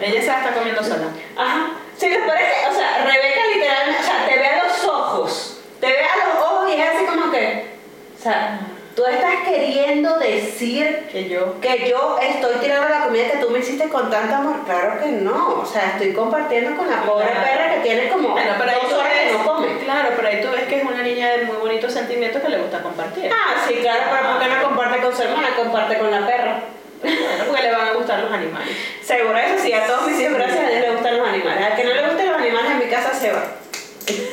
[0.00, 1.08] Ella se la está comiendo sola.
[1.36, 1.70] Ajá.
[1.96, 5.86] Sí, les parece, o sea, Rebeca literalmente, o sea, te ve a los ojos, te
[5.86, 7.70] ve a los ojos y es así como que,
[8.18, 8.60] o sea,
[8.96, 11.60] tú estás queriendo decir Que yo.
[11.60, 14.64] que yo estoy tirando la comida que tú me hiciste con tanto amor.
[14.64, 17.40] Claro que no, o sea, estoy compartiendo con la pobre Claro.
[17.46, 19.78] perra que tiene como Bueno, pero dos horas que no come.
[19.84, 22.58] claro, pero ahí tú ves que es una niña de muy bonitos sentimientos que le
[22.58, 23.30] gusta compartir.
[23.32, 25.48] Ah, sí, claro, pero ¿por qué no comparte con su hermana?
[25.56, 26.60] Comparte con la perra.
[27.02, 28.76] Bueno, porque le van a gustar los animales.
[29.02, 31.64] Seguro eso sí, a todos mis hijos, gracias a Dios, les gustan los animales.
[31.66, 33.42] Al que no le gusten los animales en mi casa se va.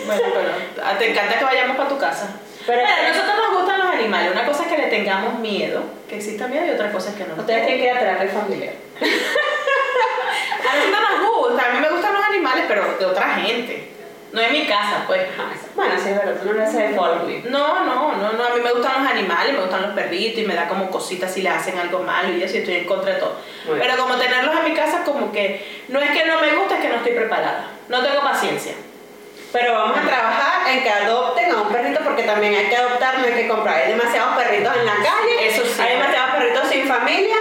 [0.06, 0.49] Bueno, pero
[0.84, 2.30] ah, te encanta que vayamos para tu casa.
[2.65, 4.32] Pero a nosotros nos gustan los animales.
[4.32, 7.36] Una cosa es le tengamos miedo, que exista miedo, y otra cosa es que no.
[7.36, 8.73] Ustedes tienen que ir a terapia familiar.
[10.62, 13.88] A nosotros nos gusta, a mí me gustan los animales, pero de otra gente.
[14.32, 15.23] No en mi casa, pues.
[15.75, 16.95] Bueno, sí, pero tú no le haces me.
[17.49, 20.45] No, no, no, no, a mí me gustan los animales, me gustan los perritos y
[20.45, 23.13] me da como cositas si le hacen algo malo y eso y estoy en contra
[23.13, 23.36] de todo.
[23.65, 23.88] Muy bien.
[23.89, 26.82] Pero como tenerlos en mi casa como que no es que no me gusta, es
[26.82, 27.67] que no estoy preparada.
[27.89, 28.73] No tengo paciencia.
[29.52, 33.20] Pero vamos a trabajar en que adopten a un perrito porque también hay que adoptar,
[33.20, 33.76] no hay que comprar.
[33.84, 35.82] Hay demasiados perritos en la calle, Eso sí.
[35.82, 37.36] hay demasiados perritos sin familia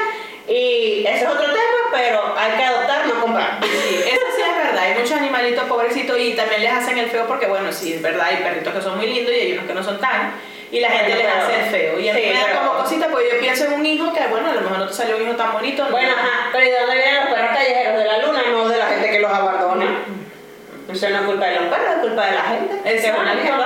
[0.48, 3.58] y ese es otro tema, pero hay que adoptar, no comprar.
[3.62, 7.26] Sí, eso sí es verdad, hay muchos animalitos pobrecitos y también les hacen el feo
[7.28, 9.74] porque bueno, sí, es verdad, hay perritos que son muy lindos y hay unos que
[9.74, 10.32] no son tan
[10.72, 12.00] y la gente les hace el feo.
[12.00, 14.12] Y a mí sí, me da pero- como cosita porque yo pienso en un hijo
[14.12, 15.84] que bueno, a lo mejor no te salió un hijo tan bonito.
[15.84, 15.90] ¿no?
[15.92, 17.98] Bueno, ajá, pero ¿y de dónde vienen los perros callejeros?
[17.98, 18.42] ¿De la luna?
[18.50, 19.86] No de la gente que los abandona.
[20.92, 22.74] Eso no es culpa de los perros, es culpa de la gente.
[22.84, 23.62] Es que una claro,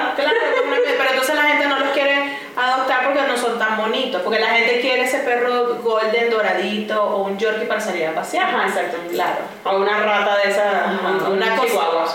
[0.67, 4.39] una pero entonces la gente no los quiere adoptar porque no son tan bonitos, porque
[4.39, 8.47] la gente quiere ese perro golden doradito o un yorkie para salir a pasear.
[8.55, 8.97] Ajá, exacto.
[9.11, 9.39] Claro.
[9.65, 10.67] O una rata de esas,
[11.29, 12.07] una cosa- chihuahua.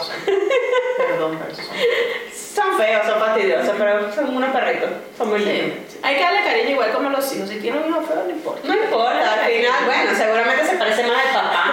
[0.97, 1.75] Perdón, pero esos son-
[2.59, 4.89] Son feos, son fastidiosos, pero son unos perritos.
[5.17, 5.77] Son muy lindos.
[6.01, 7.47] Hay que darle cariño igual como los hijos.
[7.49, 8.67] Si tiene un hijo feo, no importa.
[8.67, 11.68] No importa, al final, bueno, seguramente se parece más al papá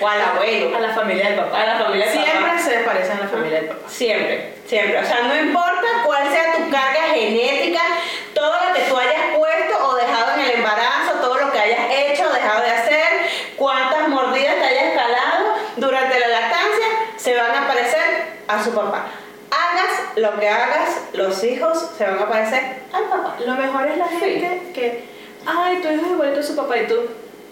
[0.00, 0.76] o al abuelo.
[0.76, 1.62] A la familia del papá.
[1.62, 2.58] A la familia del Siempre papá.
[2.58, 3.88] se parecen a la familia del papá.
[3.88, 4.98] Siempre, siempre.
[4.98, 7.80] O sea, no importa cuál sea tu carga genética,
[8.34, 11.80] todo lo que tú hayas puesto o dejado en el embarazo, todo lo que hayas
[11.90, 13.06] hecho o dejado de hacer,
[13.56, 18.00] cuántas mordidas te hayas calado durante la lactancia, se van a parecer
[18.48, 19.06] a su papá.
[19.50, 23.36] Hagas lo que hagas, los hijos se van a parecer al papá.
[23.46, 25.04] Lo mejor es la gente que,
[25.46, 26.96] ay, tu hijo es igualito a su papá y tú.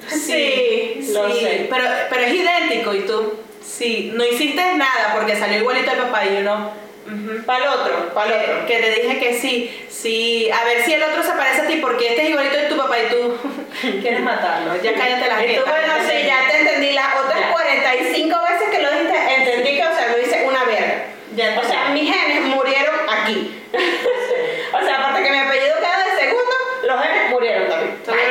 [0.08, 1.66] Sí, lo sé.
[1.70, 3.34] Pero, pero es idéntico y tú.
[3.64, 6.72] Sí, no hiciste nada porque salió igualito al papá y uno.
[7.06, 7.44] ujú.
[7.44, 8.66] Para el otro, para el otro.
[8.66, 11.76] Que, te dije que sí, sí, a ver si el otro se parece a ti
[11.80, 13.36] porque este es igualito de tu papá y tú
[14.00, 14.80] quieres matarlo.
[14.82, 16.92] Ya cállate la jeta, bueno, te- sí, ya te entendí.
[16.92, 17.50] Las otras Ya.
[17.52, 21.04] 45 veces que lo dijiste, entendí que, o sea, lo hice una verga.
[21.34, 23.60] Ya O sea, mis genes murieron aquí.
[24.72, 27.96] o sea, aparte que mi apellido queda de segundo, los genes murieron también.
[27.96, 28.28] Entonces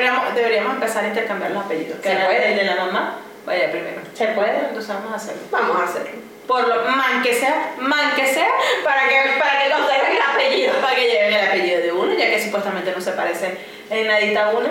[0.73, 1.99] empezar a intercambiar los apellidos.
[1.99, 2.51] Que puede.
[2.51, 4.01] el de la mamá vaya primero.
[4.13, 4.59] ¿Se puede?
[4.67, 5.41] Entonces vamos a hacerlo.
[5.51, 6.21] Vamos a hacerlo.
[6.47, 8.49] Por lo man que sea, man que sea,
[8.83, 10.73] Para que, para que conserven el apellido.
[10.81, 13.57] para que lleven el apellido de uno, ya que supuestamente no se parecen
[13.89, 14.69] en nadita uno.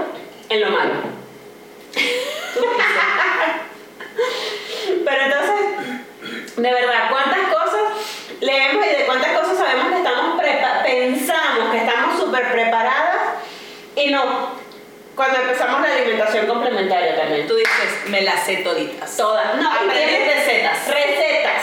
[0.49, 0.95] En lo malo.
[5.05, 7.81] Pero entonces, de verdad, ¿cuántas cosas
[8.41, 10.23] leemos y de cuántas cosas sabemos que estamos
[10.83, 13.37] pensamos que estamos súper preparadas
[13.97, 14.62] y no?
[15.14, 17.46] Cuando empezamos la alimentación complementaria también.
[17.46, 19.16] Tú dices, me las sé toditas.
[19.16, 19.57] Todas.
[19.57, 20.87] No, Aprendí tienes recetas.
[20.88, 21.62] Recetas.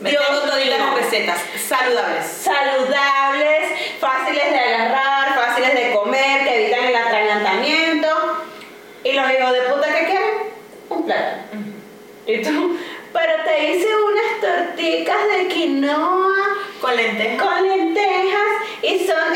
[0.00, 2.24] Me Dios tengo toditas las recetas saludables.
[2.26, 8.08] Saludables, fáciles de agarrar, fáciles de comer, que evitan el atragantamiento.
[9.04, 10.30] ¿Y los hijos de puta que quieren?
[10.88, 11.42] Un plátano.
[12.26, 12.78] Y tú,
[13.12, 16.34] pero te hice unas torticas de quinoa
[16.80, 17.42] Con lentejas.
[17.42, 18.48] con lentejas
[18.82, 19.34] y son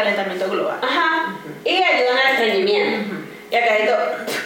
[0.00, 0.78] calentamiento global.
[0.82, 1.36] Ajá.
[1.64, 3.16] Y ayudan al estreñimiento.
[3.50, 4.36] Y acá todo.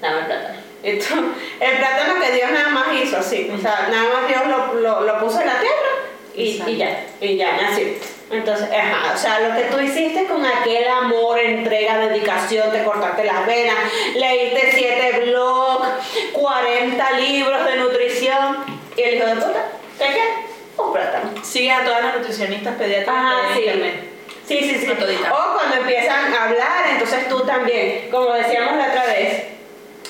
[0.00, 0.60] Dame el plátano.
[0.82, 3.50] Tú, el plátano que Dios nada más hizo así.
[3.54, 5.90] O sea, nada más Dios lo, lo, lo puso en la tierra
[6.34, 7.06] y, y ya.
[7.20, 7.98] Y ya, así.
[8.30, 13.24] Entonces, ajá, o sea, lo que tú hiciste con aquel amor, entrega, dedicación, te cortaste
[13.24, 13.74] las venas,
[14.14, 15.88] leíste siete blogs,
[16.32, 18.64] 40 libros de nutrición,
[18.96, 20.80] y el hijo de puta, ¿qué qué?
[20.80, 21.29] Un plátano.
[21.42, 23.60] Sigues a todas las nutricionistas pediatras Ajá, sí.
[23.60, 24.10] internet.
[24.46, 24.90] Sí, sí, sí.
[24.90, 29.44] O cuando empiezan a hablar, entonces tú también, como decíamos la otra vez,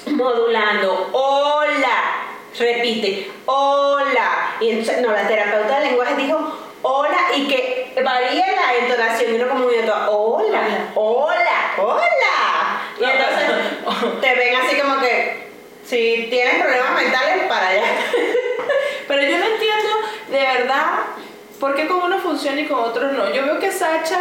[0.07, 2.23] modulando, hola,
[2.59, 4.57] repite, hola.
[4.61, 9.35] Y entonces, no, la terapeuta de lenguaje dijo, hola, y que varía la entonación, y
[9.37, 9.73] uno como un
[10.07, 12.81] hola, hola, hola.
[12.99, 15.51] Y entonces te ven así como que,
[15.85, 17.85] si tienes problemas mentales, para allá.
[19.07, 19.89] Pero yo no entiendo
[20.31, 20.91] de verdad
[21.59, 23.31] por qué con unos funciona y con otros no.
[23.33, 24.19] Yo veo que Sacha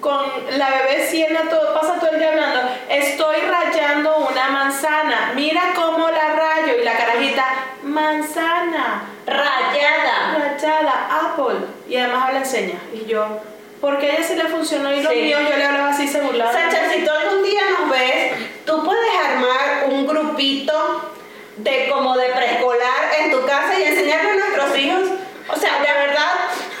[0.00, 0.22] con
[0.58, 6.10] la bebé Siena todo, pasa todo el día hablando, estoy rayando una manzana, mira cómo
[6.10, 7.44] la rayo y la carajita,
[7.82, 10.38] manzana, Rayada.
[10.38, 12.78] rayada, apple, y además habla enseña.
[12.92, 13.40] Y yo,
[13.80, 15.22] porque a ella sí le funcionó y los Sí.
[15.22, 16.52] míos yo le hablaba así se burlaban.
[16.54, 18.32] Sacha, si tú algún día nos ves,
[18.66, 21.10] tú puedes armar un grupito
[21.56, 24.34] de como de preescolar en tu casa y enseñarle a
[24.78, 25.02] hijos.
[25.48, 26.32] O sea, de verdad,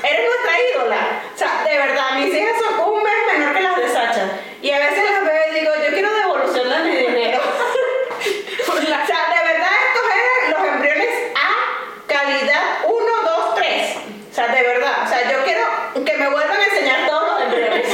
[0.02, 1.22] eres nuestra ídola.
[1.34, 4.28] O sea, de verdad, mis hijas son un mes menor que las de Sacha.
[4.62, 7.40] Y a veces las veo y digo, yo quiero devolución de mi dinero.
[7.42, 13.96] o sea, de verdad, escoger los embriones A, calidad 1, 2, 3.
[14.30, 14.94] O sea, de verdad.
[15.04, 15.62] O sea, yo quiero
[16.04, 17.86] que me vuelvan a enseñar todos los embriones.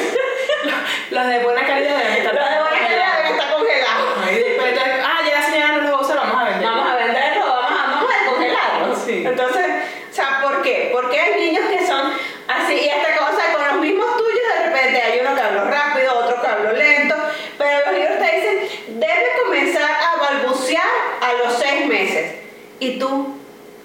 [1.10, 4.08] Los de buena calidad deben estar Los de buena calidad deben estar congelados.
[4.24, 6.68] Ay, después entonces, ah, ya la señora no los va a usar, vamos a vender.
[6.68, 8.96] Vamos a venderlo, vamos a, vamos a descongelarlo.
[8.96, 9.22] Sí.
[9.26, 9.66] Entonces,
[10.10, 10.88] o sea, ¿por qué?
[10.90, 12.12] Porque hay niños que son
[12.48, 16.18] así y esta cosa con los mismos tuyos, de repente hay uno que habló rápido,
[16.18, 17.14] otro que habló lento,
[17.58, 20.88] pero los libros te dicen, debe comenzar a balbucear
[21.20, 22.36] a los seis meses.
[22.80, 23.36] Y tú,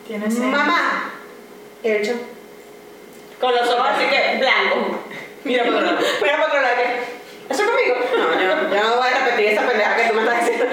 [0.07, 0.45] Tienes seis.
[0.45, 1.11] mamá,
[1.83, 2.13] ¿qué he hecho?
[3.39, 4.97] Con los ojos así que blancos.
[5.43, 5.99] Mira por otro lado.
[6.21, 7.95] Mira para otro lado que, ¿eso es conmigo?
[8.17, 10.65] No, yo, yo no voy a repetir esa pendeja que tú me estás diciendo.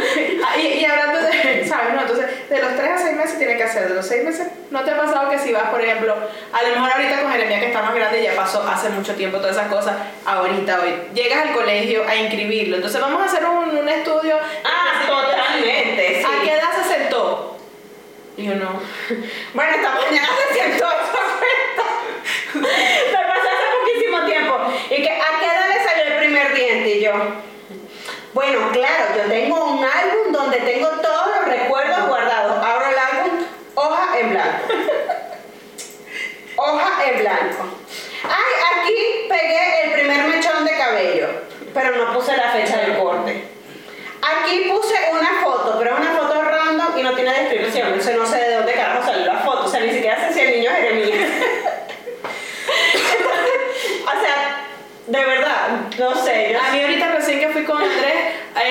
[0.45, 1.95] Ah, y, y hablando de, ¿sabes?
[1.95, 4.49] No, entonces, de los 3 a 6 meses tiene que hacer, de los 6 meses,
[4.71, 6.15] ¿no te ha pasado que si vas, por ejemplo,
[6.53, 9.39] a lo mejor ahorita con Jeremia que está más grande ya pasó hace mucho tiempo
[9.39, 13.77] todas esas cosas, ahorita, hoy, llegas al colegio a inscribirlo, entonces vamos a hacer un,
[13.77, 14.37] un estudio.
[14.65, 16.25] Ah, totalmente, sí.
[16.25, 17.57] ¿A qué edad se sentó?
[18.37, 18.69] Y yo no.
[19.55, 22.69] Bueno, esta mañana se siento esa cuenta.
[23.13, 24.55] Me pasó hace poquísimo tiempo.
[24.91, 26.91] Y que, ¿a qué edad le salió el primer diente?
[26.91, 27.13] Y yo,
[28.35, 32.65] bueno, claro, yo tengo un álbum donde tengo todos los recuerdos guardados.
[32.65, 34.75] Abro el álbum, hoja en blanco.
[36.67, 37.65] Hoja en blanco.
[38.25, 38.95] Ay, aquí
[39.29, 41.29] pegué el primer mechón de cabello,
[41.75, 43.45] pero no puse la fecha del corte.
[44.23, 47.89] Aquí puse una foto, pero es una foto random y no tiene descripción.
[47.89, 49.65] Entonces no sé de dónde carajo salió la foto.
[49.65, 51.29] O sea, ni siquiera sé si el niño es Jeremías.
[54.07, 54.65] o sea,
[55.07, 56.57] de verdad, no sé.
[56.57, 58.15] A mí ahorita recién que fui con Andrés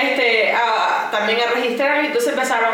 [0.02, 2.72] este, a- también a registrar y entonces empezaron,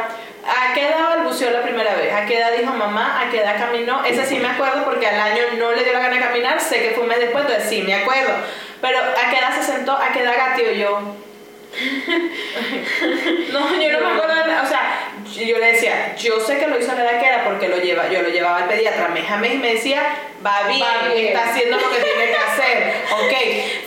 [0.49, 2.13] ¿a qué edad balbuceó la primera vez?
[2.13, 3.21] ¿A qué edad dijo mamá?
[3.21, 4.03] ¿A qué edad caminó?
[4.03, 6.81] Ese sí me acuerdo porque al año no le dio la gana de caminar, sé
[6.81, 8.31] que fue un mes después, entonces sí me acuerdo.
[8.81, 9.93] Pero ¿a qué edad se sentó?
[9.93, 11.15] ¿A qué edad gateó yo?
[13.53, 15.11] No, yo no me acuerdo, de nada, o sea,
[15.45, 17.77] yo le decía, yo sé que lo hizo a la edad que era porque lo
[17.77, 20.03] lleva, yo lo llevaba al pediatra mes a mes y me decía,
[20.45, 21.27] va bien, Va bien.
[21.27, 23.31] está haciendo lo que tiene que hacer, ok,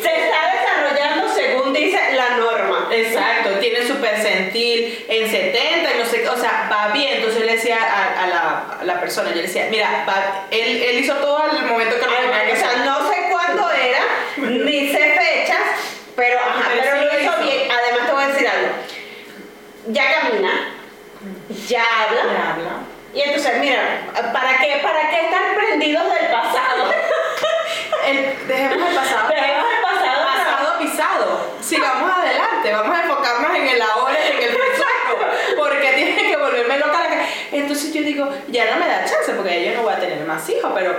[0.00, 2.51] se está desarrollando según dice la norma.
[2.92, 7.14] Exacto, tiene su percentil en 70 y no sé, o sea, va bien.
[7.16, 10.46] Entonces yo le decía a, a la, a la persona, yo le decía, mira, va-
[10.50, 14.00] él, él hizo todo al momento que Ay, o sea, no sé cuándo era,
[14.36, 15.58] ni sé fechas,
[16.16, 17.70] pero, ajá, Pero pero, sí lo hizo bien.
[17.70, 18.68] Además te voy a decir algo.
[19.88, 20.74] Ya camina,
[21.68, 22.22] ya habla.
[22.32, 22.70] Ya habla.
[23.14, 24.00] Y entonces, mira,
[24.32, 26.92] ¿para qué, para qué estar prendidos del pasado?
[28.06, 29.28] El- dejemos el pasado.
[29.28, 30.22] Dejemos el pasado.
[30.24, 31.50] Pasado pisado.
[31.60, 32.21] Sigamos adelante,
[32.72, 35.28] vamos a enfocarnos en el ahora y en el futuro.
[35.58, 37.56] Porque tiene que volverme loca la que.
[37.58, 40.48] Entonces yo digo, ya no me da chance porque yo no voy a tener más
[40.48, 40.94] hijos, pero.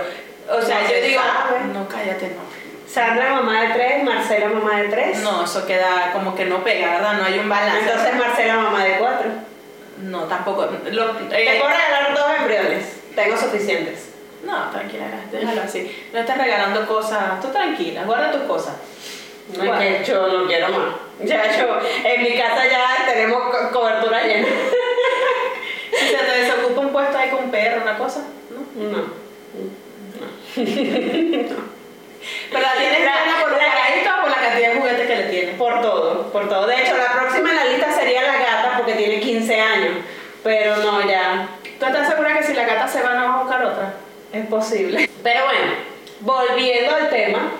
[0.50, 1.64] O sea, No yo se digo, sabe.
[1.72, 2.54] no, cállate, no.
[2.90, 5.18] Sandra, mamá de tres, Marcela, mamá de tres.
[5.20, 7.14] No, eso queda como que no pega, ¿verdad?
[7.14, 7.80] No hay un balance.
[7.80, 9.26] Entonces Marcela, mamá de cuatro.
[10.02, 10.68] No, tampoco.
[10.90, 13.00] Lo- Te eh, puedo regalar dos embriones.
[13.14, 14.10] Tengo suficientes.
[14.44, 16.08] no, tranquila, déjalo así.
[16.12, 17.40] No estés regalando cosas.
[17.40, 18.74] Tú tranquila, guarda tus cosas.
[19.56, 20.88] No, es que yo no quiero más.
[21.24, 24.48] Ya yo, en mi casa ya tenemos co- cobertura llena.
[25.96, 28.90] Si se te desocupa un puesto ahí con un perro, una cosa, ¿no?
[28.90, 29.04] No.
[32.50, 35.16] Pero la tienes La- gana por la- carajitos o por la cantidad de juguetes que
[35.16, 35.54] le tienes.
[35.56, 36.66] Por todo, por todo.
[36.66, 39.98] De hecho, la próxima en la lista sería la gata porque tiene 15 años.
[40.42, 41.48] Pero no, ya
[41.78, 43.94] ¿Tú estás segura que si la gata se va no vas a buscar otra?
[44.32, 45.08] es posible.
[45.22, 45.72] Pero bueno,
[46.20, 47.52] volviendo al tema,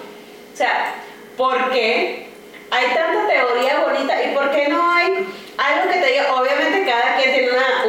[0.52, 0.94] o sea,
[1.36, 2.30] ¿por qué
[2.74, 7.16] hay tanta teoría bonita y por qué no hay algo que te diga, obviamente cada
[7.16, 7.84] quien tiene una,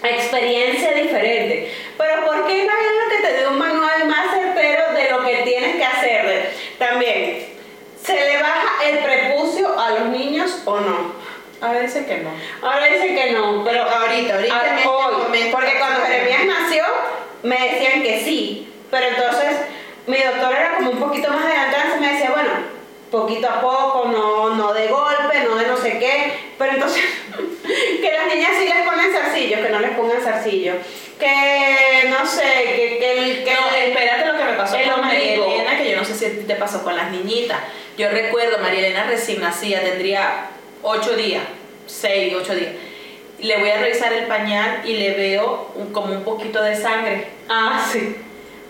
[0.00, 4.30] una experiencia diferente, pero por qué no hay algo que te dé un manual más
[4.30, 6.54] certero de lo que tienes que hacer.
[6.78, 7.48] También,
[8.02, 11.12] ¿se le baja el prepucio a los niños o no?
[11.60, 12.30] Ahora dice que no.
[12.62, 14.56] Ahora dice que no, pero ahorita, ahorita.
[14.56, 16.84] Ahora, este hoy, porque cuando Jeremías nació,
[17.42, 19.56] me decían que sí, pero entonces
[20.06, 22.76] mi doctora era como un poquito más adelantada y me decía, bueno,
[23.10, 27.02] poquito a poco, no, no de golpe, no de no sé qué, pero entonces
[28.00, 30.76] que las niñas sí les ponen zarcillos, que no les pongan zarcillos,
[31.18, 32.42] que no sé,
[32.76, 33.44] que, que el...
[33.44, 35.34] Que No, el- espérate lo que me pasó con María.
[35.34, 37.58] Elena, que yo no sé si te pasó con las niñitas.
[37.96, 40.48] Yo recuerdo, María Elena recién nacida, tendría
[40.82, 41.42] 8 días,
[41.86, 42.72] 6, 8 días.
[43.38, 47.28] Le voy a revisar el pañal y le veo un- como un poquito de sangre.
[47.48, 48.16] Ah, sí.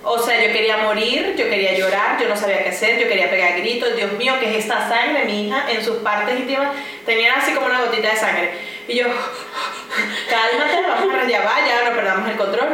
[0.09, 3.29] O sea, yo quería morir, yo quería llorar, yo no sabía qué hacer, yo quería
[3.29, 5.25] pegar gritos, Dios mío, ¿qué es esta sangre?
[5.25, 6.69] Mi hija en sus partes íntimas
[7.05, 8.53] tenía así como una gotita de sangre.
[8.87, 9.07] Y yo,
[10.31, 12.69] cálmate, vamos a ya va, ya no perdamos el control,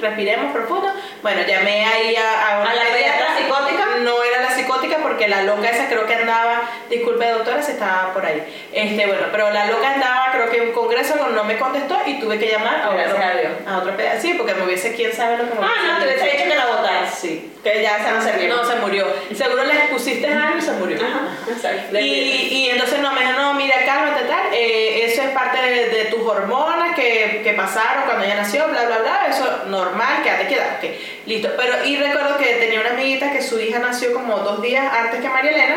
[0.00, 0.90] respiremos profundo.
[1.20, 3.86] Bueno, llamé ahí a, a, una ¿A la pediatra psicótica?
[4.00, 8.12] No era la psicótica porque la loca esa creo que andaba, disculpe doctora si estaba
[8.12, 8.42] por ahí.
[8.72, 12.20] Este, bueno, pero la loca andaba creo que en un congreso, no me contestó y
[12.20, 13.52] tuve que llamar a Gracias otro, a Dios.
[13.66, 16.04] a otro peda- Sí, porque me hubiese, quién sabe lo que me Ah, no, te
[16.06, 17.14] hubiese dicho que la botaras.
[17.14, 17.46] Sí.
[17.62, 18.48] Que ya esa no servía.
[18.48, 19.06] No, se murió.
[19.34, 20.98] Seguro le pusiste algo y se murió.
[21.02, 21.98] Ajá, exacto.
[21.98, 25.88] Y, y entonces no me dijo, no, mira, cálmate, tal, eh, eso es parte de,
[25.90, 30.46] de tus hormonas que, que pasaron cuando ella nació, bla, bla, bla, eso normal, quédate
[30.58, 31.50] ok, listo.
[31.56, 35.20] Pero, y recuerdo que tenía una amiguita que su hija nació como dos días antes
[35.20, 35.76] que María Elena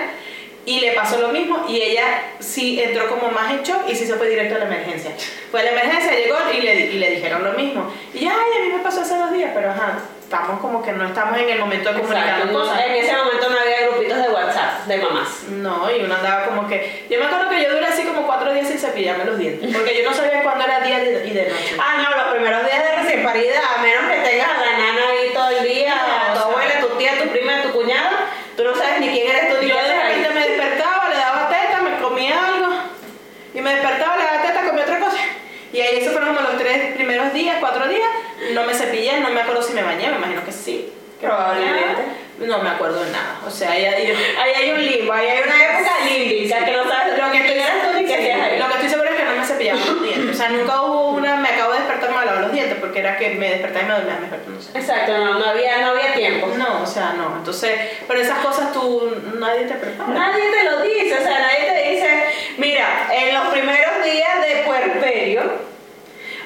[0.65, 2.03] y le pasó lo mismo y ella
[2.39, 5.11] sí entró como más en shock y sí se fue directo a la emergencia.
[5.51, 7.91] Fue a la emergencia, llegó y le, y le dijeron lo mismo.
[8.13, 9.99] Y ay, a mí me pasó hace dos días, pero ajá,
[10.33, 12.79] estamos como que no estamos en el momento de comunicar cosas.
[12.87, 15.43] en ese momento no había grupitos de WhatsApp de mamás.
[15.49, 17.05] No, y uno andaba como que.
[17.09, 19.69] Yo me acuerdo que yo duré así como cuatro días sin cepillarme los dientes.
[19.71, 21.75] Porque yo no sabía cuándo era día y de noche.
[21.77, 25.01] Ah, no, los primeros días de recién parida, a menos que tengas a la nana
[25.11, 27.42] ahí todo el día, No, a tu abuela, tu tía, tu prima,
[28.55, 31.49] tú no sabes ni quién eres tú ni Yo de repente me despertaba, le daba
[31.49, 32.73] teta, me comía algo.
[33.53, 35.17] Y me despertaba, le daba teta, comía otra cosa.
[35.71, 38.09] Y ahí eso fueron como los tres primeros días, cuatro días.
[38.53, 40.93] No me cepillé, no me acuerdo si me bañé, me imagino que sí.
[41.19, 42.03] Probablemente.
[42.39, 43.39] No me acuerdo de nada.
[43.45, 46.83] O sea, ahí, ahí, Ahí hay un limbo, ahí hay una época límbica que no
[46.83, 47.53] sabes Lo que tú
[47.93, 50.35] ni lo que estoy segura es que no me cepillaba los dientes.
[50.35, 52.99] O sea, nunca hubo una, me acabo de despertar y me lavaba los dientes, porque
[53.07, 54.77] era que me despertaba y me dormía mejor, no sé.
[54.77, 56.47] Exacto, no, no había, no había tiempo.
[56.55, 57.37] No, o sea, no.
[57.37, 57.71] Entonces,
[58.07, 60.09] pero esas cosas tú, nadie te prepara.
[60.13, 62.25] Nadie te lo dice, o sea, nadie te dice,
[62.57, 65.41] mira, en los primeros días de puerperio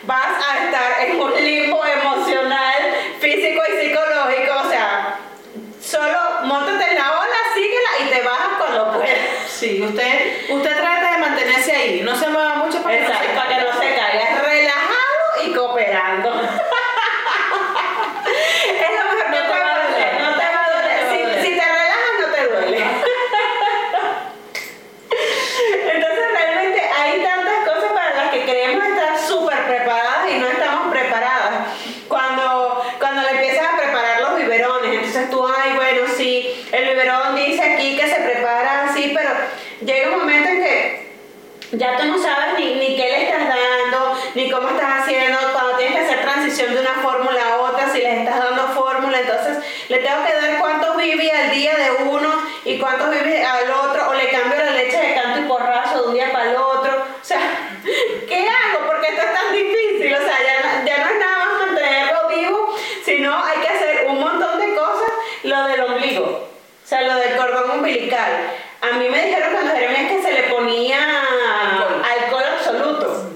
[0.03, 5.15] vas a estar en un limbo emocional, físico y psicológico, o sea,
[5.83, 9.17] solo montate en la ola, síguela y te bajas cuando puedas.
[9.49, 13.13] Sí, usted, usted trata de mantenerse ahí, no se mueva mucho para que no se
[13.13, 16.29] Exacto, para que no se caiga, relajado y cooperando.
[18.67, 20.99] es lo mejor, no, te va a doler, no te va a doler.
[21.09, 21.17] Si,
[21.47, 22.85] si te relajas, no te duele.
[25.93, 30.91] Entonces realmente hay tantas cosas para las que creemos estar súper preparadas y no estamos
[30.93, 31.67] preparadas.
[32.07, 37.35] Cuando, cuando le empiezas a preparar los biberones, entonces tú, ay, bueno, sí, el biberón
[37.35, 39.29] dice aquí que se prepara así, pero
[39.81, 41.07] llega un momento en que
[41.73, 45.75] ya tú no sabes ni, ni qué le estás dando, ni cómo estás haciendo, cuando
[45.77, 49.57] tienes que hacer transición de una fórmula a otra, si les estás dando fórmula, entonces
[49.89, 52.29] le tengo que dar cuántos bibi al día de uno
[52.63, 56.07] y cuántos bibi al otro, o le cambio la leche de canto y porrazo de
[56.07, 57.03] un día para el otro.
[57.21, 57.39] O sea,
[57.83, 58.85] ¿qué hago?
[58.87, 62.27] Porque esto es tan difícil, o sea, ya, no- ya no es nada más mantenerlo
[62.29, 65.09] vivo, sino hay que hacer un montón de cosas,
[65.43, 68.31] lo del ombligo, o sea, lo del cordón umbilical.
[68.79, 70.99] A mí me dijeron cuando Jeremías que se le ponía
[71.61, 72.01] Alcohol.
[72.05, 73.31] alcohol absoluto.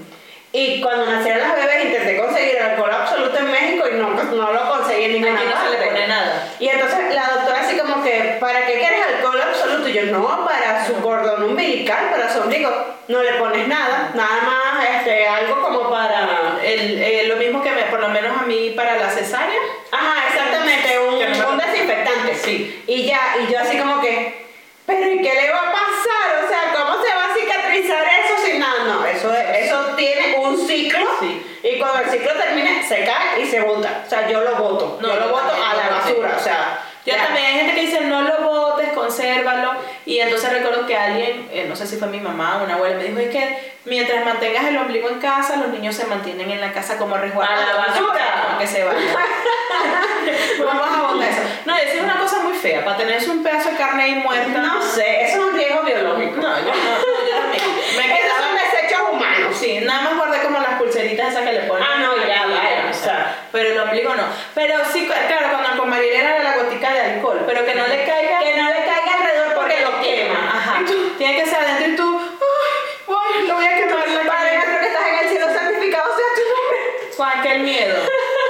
[0.53, 4.69] Y cuando nacieron las bebés intenté conseguir alcohol absoluto en México y no, no lo
[4.69, 5.85] conseguí en ninguna Aquí no se le parte.
[5.91, 6.47] pone nada.
[6.59, 9.87] Y entonces la doctora así como que, ¿para qué quieres alcohol absoluto?
[9.89, 12.69] Y yo, no, para su cordón umbilical, para su ombligo.
[13.07, 16.59] No le pones nada, nada más este, algo como para...
[16.63, 19.59] El, eh, lo mismo que me, por lo menos a mí para la cesárea.
[19.91, 22.35] Ajá, exactamente, un, Que no me- un desinfectante.
[22.35, 22.83] Sí.
[22.87, 24.45] Y ya, y yo así como que,
[24.85, 26.43] ¿pero y qué le va a pasar?
[26.43, 28.83] O sea, ¿cómo se va a cicatrizar eso sin nada?
[28.85, 31.05] No, eso, eso tiene un ciclo.
[31.19, 31.59] Sí.
[31.63, 34.03] Y cuando el ciclo termine, se cae y se bota.
[34.05, 34.99] O sea, yo lo boto.
[35.01, 36.35] No, yo lo también, a la basura.
[36.37, 37.25] O sea, Yo ya.
[37.25, 39.73] también hay gente que dice no lo botes, consérvalo.
[40.05, 42.95] Y entonces recuerdo que alguien, eh, no sé si fue mi mamá o una abuela,
[42.97, 46.61] me dijo es que mientras mantengas el ombligo en casa, los niños se mantienen en
[46.61, 47.63] la casa como resguardados.
[47.63, 48.49] A la basura.
[48.51, 49.01] No, que se vayan.
[50.65, 51.41] Vamos a botar eso.
[51.65, 54.59] No, eso es una cosa muy fea, para tenerse un pedazo de carne ahí muerta.
[54.59, 56.35] No sé, eso es un riesgo biológico.
[56.37, 57.63] No, yo no, yo también.
[57.97, 58.03] Me
[58.37, 59.55] son desechos humanos.
[59.57, 60.70] Sí, nada más guardé como las
[61.05, 61.83] esas que le ponen.
[61.83, 64.23] Ah, no, ya, ya, O sea, pero el ombligo no.
[64.53, 68.03] Pero sí, claro, cuando el comaril era la gotica de alcohol, pero que no le
[68.03, 68.39] caiga.
[68.39, 70.57] Que no le caiga alrededor porque, porque lo quema.
[70.57, 70.81] Ajá.
[71.17, 72.19] Tiene que ser adentro y tú,
[73.09, 76.05] ay, ay, no voy a quemar la Padre, creo que estás en el cielo santificado,
[76.15, 77.15] sea tu nombre.
[77.17, 77.95] Juan, que el miedo.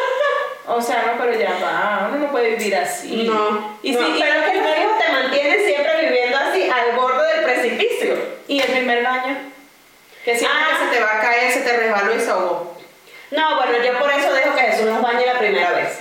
[0.67, 3.23] o sea, no, pero ya va, uno no puede vivir así.
[3.23, 3.77] No.
[3.83, 7.43] Y no, si, pero que el ombligo te mantiene siempre viviendo así, al borde del
[7.43, 8.17] precipicio.
[8.47, 9.60] ¿Y el primer año?
[10.23, 10.67] Que siempre Ah.
[10.69, 12.77] que se te va a caer, se te resbaló y se ahogó.
[13.31, 15.99] No, bueno, yo por eso dejo que Jesús los bañe la primera vez.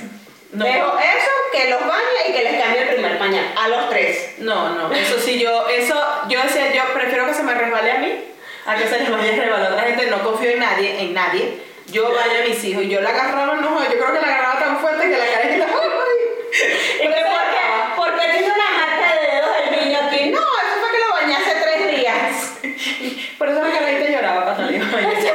[0.53, 0.65] No.
[0.65, 3.55] Dejo eso, que los bañe y que les cambie el primer pañal.
[3.57, 4.35] A los tres.
[4.39, 5.95] No, no, eso sí, yo, eso,
[6.29, 8.25] yo decía, yo prefiero que se me resbale a mí,
[8.67, 11.15] a que se les vaya a resbalar a otra gente, no confío en nadie, en
[11.15, 11.59] nadie.
[11.87, 14.59] Yo baño a mis hijos, y yo la agarraba, no, yo creo que la agarraba
[14.61, 17.95] tan fuerte que la carita, ¿Y que por qué?
[17.97, 20.31] Porque tiene una marca de dedos el niño aquí.
[20.31, 22.70] No, eso fue que lo bañé hace tres días.
[23.39, 25.13] Por eso la carita lloraba cuando le iba a bañar.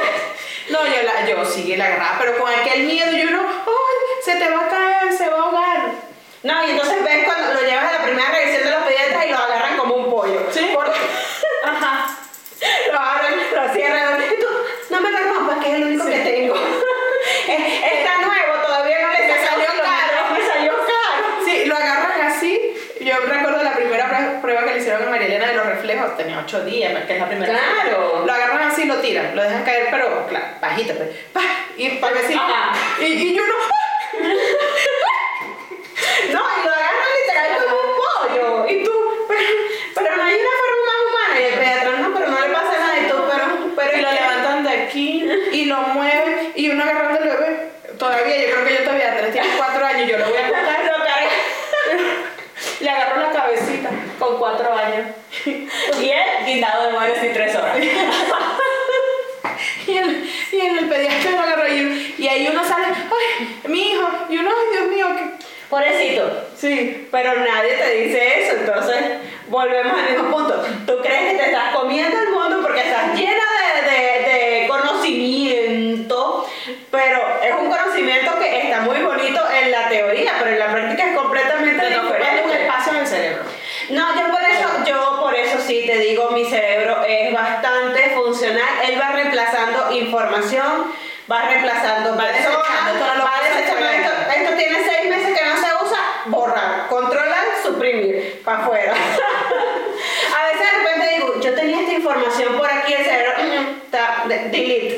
[0.68, 4.34] No, yo, la, yo sí la agarraba, pero con aquel miedo, yo no, ay, se
[4.34, 5.90] te va a caer, se va a ahogar.
[6.42, 9.30] No, y entonces ves cuando lo llevas a la primera revisión de los pediatras y
[9.30, 10.40] lo agarran como un pollo.
[10.50, 10.68] Sí.
[10.74, 10.98] Porque
[11.62, 12.08] Ajá.
[12.92, 14.20] lo abren, lo cierran.
[14.24, 14.46] Y tú,
[14.90, 16.56] no me lo rompas, que es el único que tengo.
[16.56, 20.34] Es- Está nuevo, todavía no le Me saca salió kilómetros, caro.
[20.34, 21.44] Me salió caro.
[21.44, 22.74] Sí, lo agarran así.
[23.02, 26.15] Yo recuerdo la primera prue- prueba que le hicieron a María Elena de los reflejos,
[26.26, 27.52] tenía ocho días, que es la primera.
[27.52, 28.22] Claro.
[28.26, 31.08] Lo agarran así y lo tiran, lo dejan caer, pero claro, bajito, pues.
[31.76, 32.32] y para que.
[33.00, 33.54] Y, y yo no.
[36.32, 38.68] No, y lo agarran literal como un pollo.
[38.70, 38.92] Y tú,
[39.28, 39.40] pero,
[39.94, 41.40] pero no hay una forma más humana.
[41.40, 42.98] Y el pediatra, no, pero no le pasa nada.
[42.98, 43.44] Y tú, pero,
[43.76, 47.28] pero Y lo es que- levantan de aquí y lo mueven y uno agarrando el
[47.28, 47.70] bebé.
[47.98, 50.84] Todavía, yo creo que yo todavía tres, tiene cuatro años, yo lo voy a contar.
[50.84, 51.30] lo carga.
[52.80, 55.06] Le agarró la cabecita con cuatro años.
[55.46, 57.78] Y él, guindado de muebles y tres horas.
[59.86, 63.92] Y el, y el, el pediatra lo agarró y, y ahí uno sale, ay, mi
[63.92, 65.46] hijo, y uno, ay, Dios mío, que...
[65.70, 66.44] Pobrecito.
[66.56, 68.96] Sí, Pero nadie te dice eso, entonces
[69.48, 70.64] volvemos al mismo punto.
[70.86, 74.28] Tú crees que te estás comiendo el mundo porque estás llena de, de-
[74.62, 76.46] de conocimiento,
[76.90, 81.10] pero es un conocimiento que está muy bonito en la teoría, pero en la práctica
[81.10, 82.62] es completamente te está ocupando un diferente.
[82.66, 83.42] espacio en el cerebro.
[83.90, 88.68] No, yo por eso, yo por eso sí te digo, mi cerebro es bastante funcional.
[88.88, 90.92] Él va reemplazando información,
[91.30, 93.80] va reemplazando Va personas, desechando, esto no lo va pasa desechando.
[93.80, 93.96] por ahí.
[93.96, 94.12] Esto,
[94.42, 98.92] esto tiene seis meses que no se usa, borrar, controlar, suprimir, para afuera.
[98.92, 104.22] A veces de repente digo, yo tenía esta información por aquí, el cerebro, mm, está,
[104.26, 104.94] de- delete.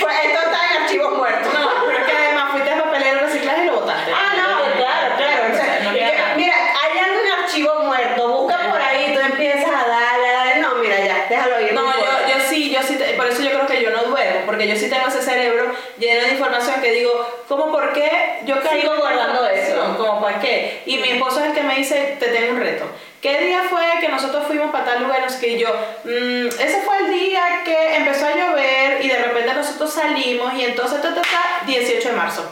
[0.00, 1.52] Pues esto está en archivos muertos.
[1.52, 4.12] No, pero es que además fuiste al papelero de reciclaje y lo botaste.
[4.14, 5.42] Ah, no, claro, claro.
[5.52, 6.34] o sea, no y queda que- nada.
[6.36, 10.56] mira, hay algo en archivo muerto, busca por ahí, tú empiezas a darle, a darle.
[10.60, 11.72] No, mira, ya, déjalo ir.
[11.72, 12.26] No, importa.
[12.28, 14.88] yo, yo sí, te- por eso yo creo que yo no duermo, porque yo sí
[14.88, 17.10] tengo ese cerebro lleno de información que digo,
[17.48, 19.94] ¿cómo por qué yo caigo guardando eso.
[19.98, 20.82] ¿Cómo para qué?
[20.86, 22.84] Y mi esposo es el que me dice, te tengo un reto.
[23.20, 25.26] ¿Qué día fue que nosotros fuimos para tal lugar?
[25.42, 25.68] Y yo,
[26.04, 30.64] "Mm, ese fue el día que empezó a llover y de repente nosotros salimos y
[30.64, 32.44] entonces ta, ta, ta, 18 de marzo.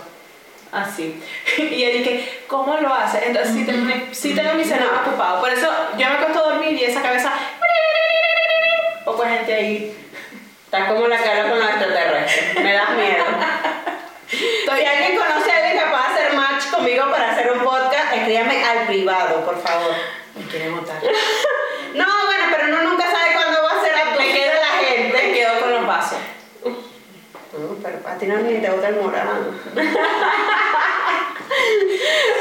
[0.73, 1.23] Así.
[1.59, 3.27] Y él dije, ¿cómo lo hace?
[3.27, 5.41] Entonces sí tengo, mi- sí tengo mi cerebro ocupado.
[5.41, 7.33] Por eso yo me acuesto a dormir y esa cabeza,
[9.05, 9.97] poca gente ahí.
[10.75, 12.55] Estás como la cara con los extraterrestres.
[12.57, 13.25] Me das miedo.
[14.29, 18.65] Si alguien conoce a alguien capaz de hacer match conmigo para hacer un podcast, escríbame
[18.65, 19.93] al privado, por favor.
[20.35, 21.01] Me quiere votar.
[21.95, 24.87] No, bueno, pero uno nunca sabe cuándo va a ser Me abducido quedo, la me
[24.89, 25.33] gente.
[25.33, 26.19] quedo con los vasos.
[26.65, 29.55] No, pero a ti no ni te gusta el morado.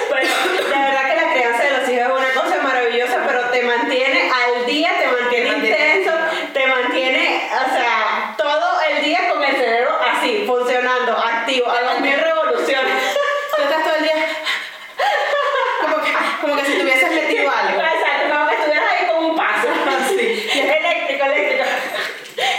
[0.09, 0.27] Pero
[0.69, 4.31] de verdad que la crianza de los hijos es una cosa maravillosa, pero te mantiene
[4.31, 6.11] al día, te mantiene Te mantiene intenso,
[6.53, 11.99] te mantiene, o sea, todo el día con el cerebro así, funcionando, activo, a las
[12.01, 12.93] mil revoluciones.
[13.55, 14.13] Tú estás todo el día
[15.81, 16.11] como que,
[16.41, 17.81] como que si tuvieses metido algo.
[17.81, 19.67] Exacto, como que estuvieras ahí con un paso.
[20.09, 20.49] Sí.
[20.59, 21.63] Eléctrico, eléctrico.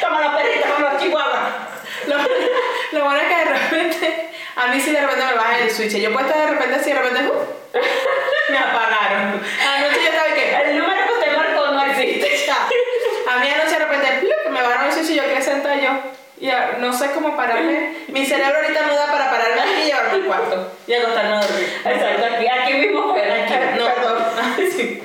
[0.02, 1.52] Como los perritos, como los chihuahuas.
[2.06, 2.16] Lo,
[2.98, 5.96] lo bueno es que de repente, a mí sí de repente me baja el switch.
[5.96, 7.32] Yo puedo estar de repente así, de repente, ¡uh!
[8.50, 9.40] me apagaron.
[9.76, 12.50] Anoche yo estaba y que, El número que usted marcó no existe.
[13.30, 14.52] A mí anoche de repente, ¡plup!
[14.52, 15.90] me bajaron el switch y yo quedé sentada yo.
[16.40, 17.94] Ya, no sé cómo pararme.
[18.08, 20.72] Mi cerebro ahorita no da para pararme aquí y llevarme al cuarto.
[20.86, 21.80] Y acostarme a dormir.
[21.84, 23.46] Exacto, aquí, aquí mismo fue.
[23.78, 24.24] No, Perdón.
[24.76, 25.02] sí.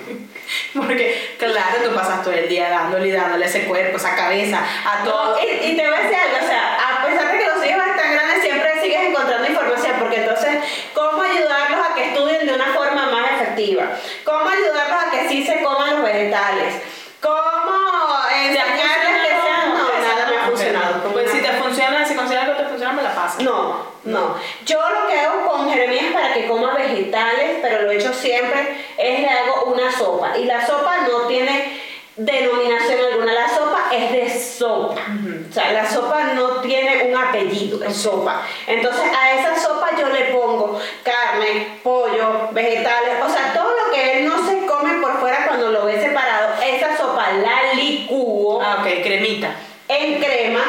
[0.73, 5.03] Porque, claro, tú pasas todo el día dándole y dándole ese cuerpo, esa cabeza, a
[5.03, 5.35] todo.
[5.35, 7.65] No, y, y te voy a decir algo, o sea, a pesar de que los
[7.65, 10.57] hijos están grandes, siempre sigues encontrando información, porque entonces,
[10.93, 13.85] ¿cómo ayudarlos a que estudien de una forma más efectiva?
[14.23, 16.75] ¿Cómo ayudarlos a que sí se coman los vegetales?
[17.21, 19.73] ¿Cómo enseñarles que sean...
[19.73, 21.03] No, nada me ha funcionado.
[21.11, 23.41] Pues si te funciona, si consideras que te funciona, me la pasas.
[23.41, 24.35] No, no.
[24.65, 28.77] Yo lo que hago con Jeremías para que coma vegetales, pero lo he hecho siempre,
[28.97, 30.37] es le hago una sopa.
[30.37, 31.89] Y la sopa no tiene
[32.19, 35.01] denominación alguna, la sopa es de sopa.
[35.49, 38.41] O sea, la sopa no tiene un apellido, es sopa.
[38.67, 44.19] Entonces a esa sopa yo le pongo carne, carne, vegetales, o sea, todo lo que
[44.19, 48.77] él no se come por fuera cuando lo ve separado, esa sopa la licúo Ah,
[48.81, 49.51] ok, cremita.
[49.87, 50.61] en crema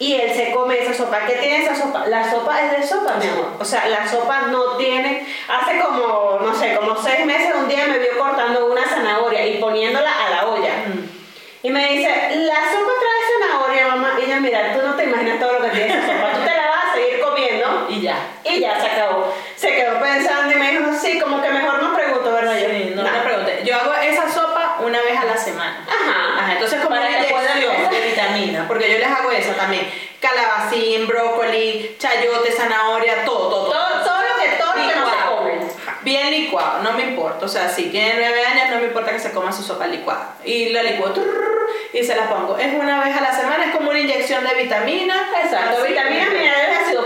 [0.00, 1.26] y él se come esa sopa.
[1.26, 2.06] ¿Qué tiene esa sopa?
[2.06, 3.54] La sopa es de sopa, mi amor.
[3.58, 5.26] O sea, la sopa no tiene.
[5.48, 9.58] Hace como, no sé, como seis meses, un día me vio cortando una zanahoria y
[9.58, 10.70] poniéndola a la olla.
[11.64, 14.12] Y me dice, la sopa trae zanahoria, mamá.
[14.24, 16.27] Y yo, mira, tú no te imaginas todo lo que tiene esa sopa.
[17.98, 18.16] Y ya.
[18.44, 19.34] Y ya se acabó.
[19.56, 22.56] Se quedó pensando y me dijo, sí, como que mejor no pregunto, ¿verdad?
[22.58, 22.68] Yo,
[23.02, 23.64] no preguntes.
[23.64, 25.84] Yo hago esa sopa una vez a la semana.
[25.88, 26.40] Ajá.
[26.40, 29.90] Ajá, entonces como una inyección de vitamina, porque yo les hago eso también.
[30.20, 33.70] Calabacín, brócoli, chayote, zanahoria, todo, todo.
[33.70, 35.72] Todo, todo lo que, todo lo que no se come.
[36.02, 37.46] Bien licuado, no me importa.
[37.46, 40.34] O sea, si tiene nueve años, no me importa que se coma su sopa licuada.
[40.44, 41.12] Y la licuo
[41.92, 42.56] y se la pongo.
[42.58, 45.22] Es una vez a la semana, es como una inyección de vitaminas.
[45.42, 47.02] Exacto, vitaminas, minerales, ácido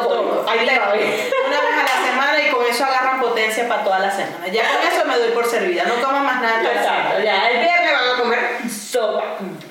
[0.49, 0.87] Ahí te va.
[0.89, 4.47] Una vez a la semana y con eso agarran potencia para toda la semana.
[4.49, 5.85] Ya con eso me doy por servida.
[5.85, 6.61] No como más nada.
[6.63, 7.01] toda la semana.
[7.03, 8.41] Exacto, ya el viernes van a comer
[8.71, 9.25] sopa.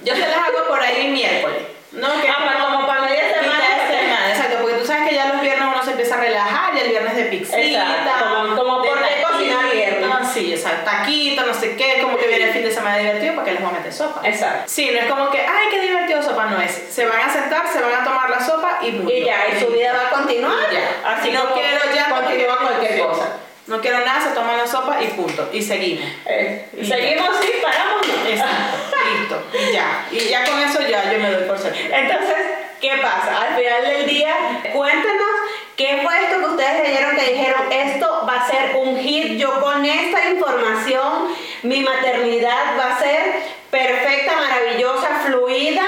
[0.03, 1.57] Yo se las hago por ahí miércoles.
[1.91, 2.07] ¿no?
[2.21, 3.59] Que Ah, para- como para media semana.
[3.59, 6.73] De semana, exacto, porque tú sabes que ya los viernes uno se empieza a relajar,
[6.73, 7.59] ya el viernes de pixita.
[7.59, 10.09] Exacto, como- como de por qué cocinar viernes.
[10.33, 12.27] Sí, exacto, taquito, no sé qué, como que
[12.81, 14.27] de semana divertido, ¿para qué les voy a meter sopa?
[14.27, 14.63] Exacto.
[14.67, 16.71] Sí, no es como que, ay, qué divertido sopa, no es.
[16.71, 19.11] Se van a sentar, se van a tomar la sopa y punto.
[19.11, 20.57] Y ya, y su vida va a continuar.
[20.71, 21.13] Ya.
[21.17, 23.29] Así no quiero ya continúa porque- cualquier cosa.
[23.67, 25.47] No quiero nada, se toman la sopa y punto.
[25.53, 26.03] Y seguimos.
[26.25, 28.01] Eh, Y seguimos, sí, paramos.
[28.27, 28.77] Exacto,
[29.19, 29.43] listo.
[29.53, 30.05] Y ya.
[30.11, 31.99] Y ya con eso ya yo me doy por servida.
[31.99, 32.37] Entonces,
[32.81, 33.41] ¿qué pasa?
[33.47, 34.35] Al final del día,
[34.73, 35.29] cuéntenos
[35.81, 39.59] qué fue esto que ustedes leyeron que dijeron, esto va a ser un hit, yo
[39.61, 45.87] con esta información, mi maternidad va a ser perfecta, maravillosa, fluida.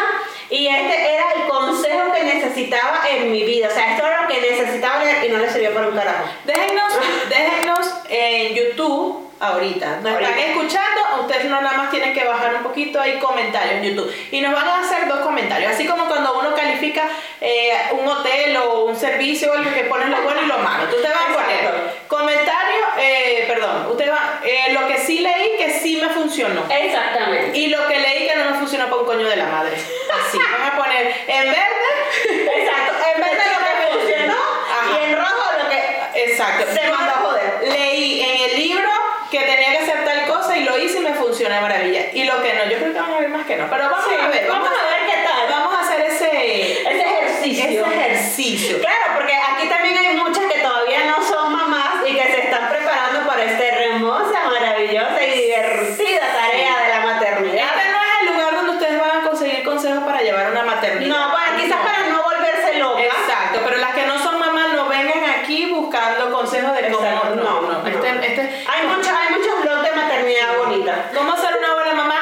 [0.49, 3.67] Y este era el consejo que necesitaba en mi vida.
[3.69, 6.25] O sea, esto era lo que necesitaba leer y no le sirvió para un carajo.
[6.45, 6.93] Déjennos,
[7.29, 9.99] déjennos en YouTube ahorita.
[10.01, 13.83] Nos están escuchando, ustedes no nada más tienen que bajar un poquito hay comentarios en
[13.83, 14.13] YouTube.
[14.31, 15.71] Y nos van a hacer dos comentarios.
[15.71, 17.07] Así como cuando uno califica
[17.41, 20.89] eh, un hotel o un servicio o algo que ponen lo bueno y lo malo.
[20.89, 25.57] Tú te vas a poner comentario, eh, perdón, usted va, eh, lo que sí leí
[25.57, 26.63] que sí me funcionó.
[26.69, 27.57] Exactamente.
[27.57, 29.75] Y lo que leí que no me funcionó para un coño de la madre.
[29.75, 32.59] Así, van a poner en verde.
[32.59, 32.93] Exacto.
[33.15, 34.99] En vez de lo que funcionó Ajá.
[34.99, 36.65] y en rojo lo que Exacto.
[36.73, 37.59] Se Yo mandó a joder.
[37.63, 38.89] Leí en el libro
[39.31, 41.13] que tenía que hacer tal cosa y lo hice y me
[41.43, 42.01] funciona de maravilla.
[42.13, 43.67] Y lo que no, yo creo que vamos a ver más que no.
[43.69, 44.47] Pero vamos Sí, a ver.
[44.47, 45.49] vamos a ver qué tal.
[45.49, 47.65] Vamos a hacer ese, ese ejercicio.
[47.85, 48.79] ese ejercicio.
[48.79, 52.69] Claro, porque aquí también hay muchas que todavía no son mamás y que se están
[52.69, 57.67] preparando para esta hermosa, maravillosa y divertida tarea de la maternidad.
[57.75, 61.09] Este no es el lugar donde ustedes van a conseguir consejos para llevar una maternidad.
[61.17, 61.83] No, para, quizás No.
[61.83, 63.03] para no volverse loca.
[63.03, 67.05] Exacto, pero las que no son mamás no vengan aquí buscando consejos de cómo.
[67.05, 67.87] Exacto, No, no, no.
[67.87, 71.09] Este, este, Hay muchos, hay muchos blogs de maternidad bonita.
[71.13, 72.19] ¿Cómo ser una buena mamá?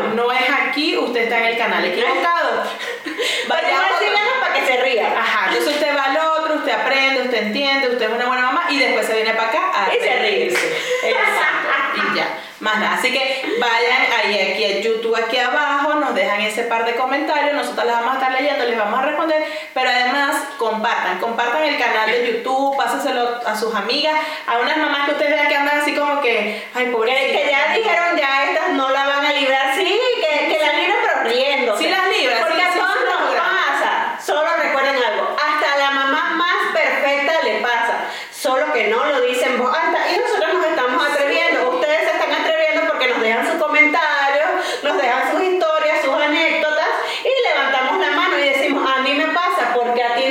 [0.00, 0.32] No, No.
[0.32, 2.64] es aquí, usted está en el canal equivocado.
[3.48, 5.12] Vaya a para que se rían.
[5.16, 8.66] Ajá, entonces usted va al otro, usted aprende, usted entiende, usted es una buena mamá
[8.70, 10.46] y después se viene para acá a Y se ríe.
[11.04, 12.94] Exacto, y ya, más nada.
[12.94, 17.54] Así que vayan ahí, aquí a YouTube, aquí abajo, nos dejan ese par de comentarios,
[17.54, 21.78] nosotros les vamos a estar leyendo, les vamos a responder, pero además compartan, compartan el
[21.78, 24.14] canal de YouTube, pásenselo a sus amigas,
[24.46, 27.38] a unas mamás que ustedes vean que andan así como que, ay, pobrecita.
[27.38, 29.74] que ya dijeron, ya estas no la van a librar.
[29.74, 31.76] Sí, que, que la libren, pero riendo.
[31.76, 34.18] Sí las libran, Porque sí, a sí, todos sí, nos pasa.
[34.24, 35.36] Solo recuerden algo.
[35.36, 38.06] Hasta a la mamá más perfecta le pasa.
[38.32, 39.98] Solo que no lo dicen en voz alta.
[40.10, 41.70] Y nosotros nos estamos atreviendo.
[41.70, 44.48] Ustedes se están atreviendo porque nos dejan sus comentarios,
[44.82, 46.88] nos dejan sus historias, sus anécdotas.
[47.24, 50.28] Y levantamos la mano y decimos, a mí me pasa, porque a ti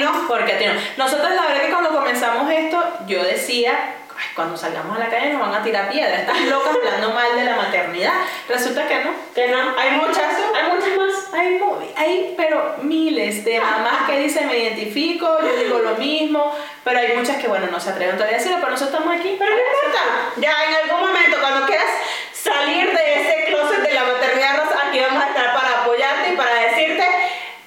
[0.98, 5.32] Nosotros la verdad que cuando comenzamos esto, yo decía, "Ay, cuando salgamos a la calle
[5.32, 8.14] nos van a tirar piedras, estás loca hablando mal de la maternidad.
[8.48, 9.12] Resulta que no.
[9.34, 9.78] Que no.
[9.78, 11.34] Hay muchas, hay muchas más.
[11.34, 11.60] Hay,
[11.96, 17.16] hay pero miles de mamás que dicen me identifico, yo digo lo mismo, pero hay
[17.16, 19.36] muchas que bueno no se atreven todavía a decirlo, pero nosotros estamos aquí.
[19.38, 20.02] Pero no importa.
[20.38, 21.90] Ya en algún momento, cuando quieras
[22.32, 26.54] salir de ese closet de la maternidad aquí vamos a estar para apoyarte y para
[26.54, 27.04] decirte,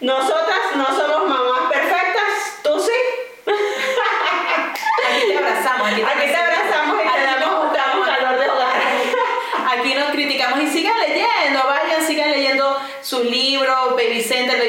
[0.00, 0.45] nosotras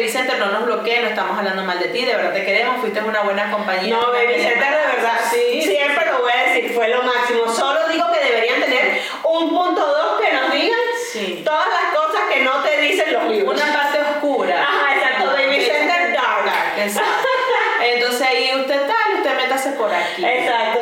[0.08, 3.24] No nos bloqueen, no estamos hablando mal de ti, de verdad te queremos, fuiste una
[3.24, 3.94] buena compañía.
[3.94, 7.54] No, Baby Center, de verdad, sí, siempre lo voy a decir, fue lo máximo.
[7.54, 12.42] Solo digo que deberían tener un punto dos que nos digan todas las cosas que
[12.42, 13.62] no te dicen los libros.
[13.62, 14.64] Una parte oscura.
[14.64, 16.46] Ajá, exacto, no, Baby Center, dark.
[16.46, 16.80] dark.
[16.80, 17.28] Exacto.
[17.84, 20.26] Entonces ahí usted tal, usted métase por aquí.
[20.26, 20.80] Exacto,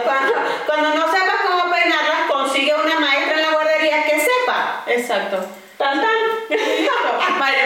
[0.67, 4.83] cuando, no sepas cómo peinarlas, consigue una maestra en la guardería que sepa.
[4.85, 5.45] Exacto.
[5.77, 6.09] Tan, tan.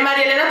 [0.03, 0.49] Marielena,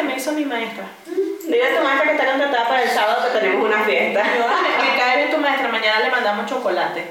[0.00, 0.84] que me hizo mi maestra.
[1.06, 4.22] Dile a tu maestra que está contratada para el sábado que tenemos una fiesta.
[4.36, 7.04] Yo, "Ah, me, me cae bien tu maestra, mañana le mandamos chocolate.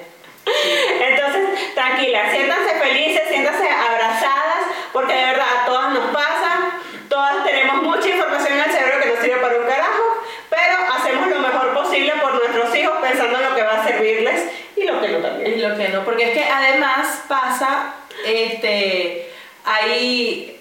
[0.45, 6.71] Entonces, tranquila, siéntanse felices, siéntanse abrazadas, porque de verdad a todas nos pasa,
[7.07, 10.03] todas tenemos mucha información en el cerebro que no sirve para un carajo,
[10.49, 14.49] pero hacemos lo mejor posible por nuestros hijos pensando en lo que va a servirles
[14.75, 15.69] y lo que no Y también.
[15.69, 17.93] lo que no, porque es que además pasa,
[18.25, 19.31] este,
[19.65, 20.58] hay-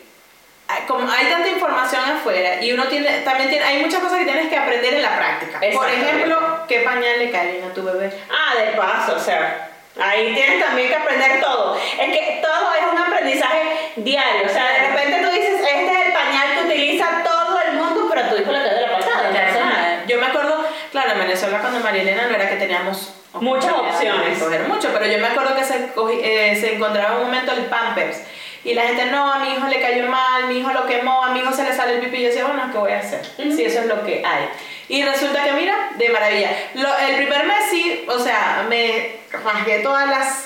[0.86, 4.48] como hay tanta información afuera y uno tiene, también tiene, hay muchas cosas que tienes
[4.48, 5.60] que aprender en la práctica.
[5.72, 8.12] Por ejemplo, ¿qué pañal le cae bien a tu bebé?
[8.30, 11.76] Ah, de paso, o sea, ahí tienes también que aprender todo.
[11.76, 16.06] Es que todo es un aprendizaje diario, o sea, de repente tú dices, este es
[16.06, 18.92] el pañal que utiliza todo el mundo, pero a tu hijo le quedó de la
[18.98, 20.04] pasada.
[20.06, 24.38] Yo me acuerdo, claro, en Venezuela cuando María Elena no era que teníamos Muchas opciones.
[24.38, 25.90] escoger mucho, pero yo me acuerdo que se,
[26.22, 28.22] eh, se encontraba un momento el Pampers
[28.70, 31.30] y la gente, no, a mi hijo le cayó mal, mi hijo lo quemó, a
[31.32, 33.24] mi hijo se le sale el pipí y yo decía, bueno, ¿qué voy a hacer?
[33.36, 34.48] Si eso es lo que hay.
[34.88, 36.50] Y resulta que, mira, de maravilla.
[36.74, 40.44] Lo- el primer mes sí, o sea, me rasgué todas las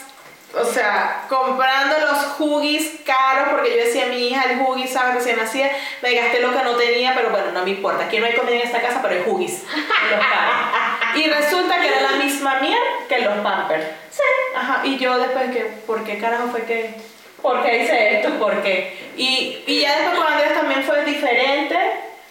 [0.55, 5.15] o sea, comprando los huggies caros, porque yo decía, mi hija, el huggy, ¿sabes?
[5.15, 5.71] Recién nacida,
[6.03, 8.05] me gasté lo que no tenía, pero bueno, no me importa.
[8.05, 9.63] Aquí no hay comida en esta casa, pero hay caros.
[11.15, 13.85] Y resulta que era la misma miel que los pampers.
[14.11, 14.23] Sí.
[14.55, 16.95] Ajá, y yo después que, ¿por qué carajo fue que...?
[17.43, 18.31] ¿Por qué hice esto?
[18.39, 18.97] ¿Por qué?
[19.17, 21.77] Y, y ya después con Andrés también fue diferente.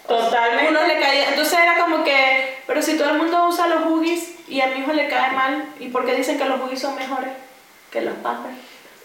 [0.08, 0.72] Totalmente.
[0.72, 4.36] Uno le caía, entonces era como que, pero si todo el mundo usa los huggies
[4.48, 6.96] y a mi hijo le cae mal, ¿y por qué dicen que los huggies son
[6.96, 7.32] mejores
[7.92, 8.56] que los pampers?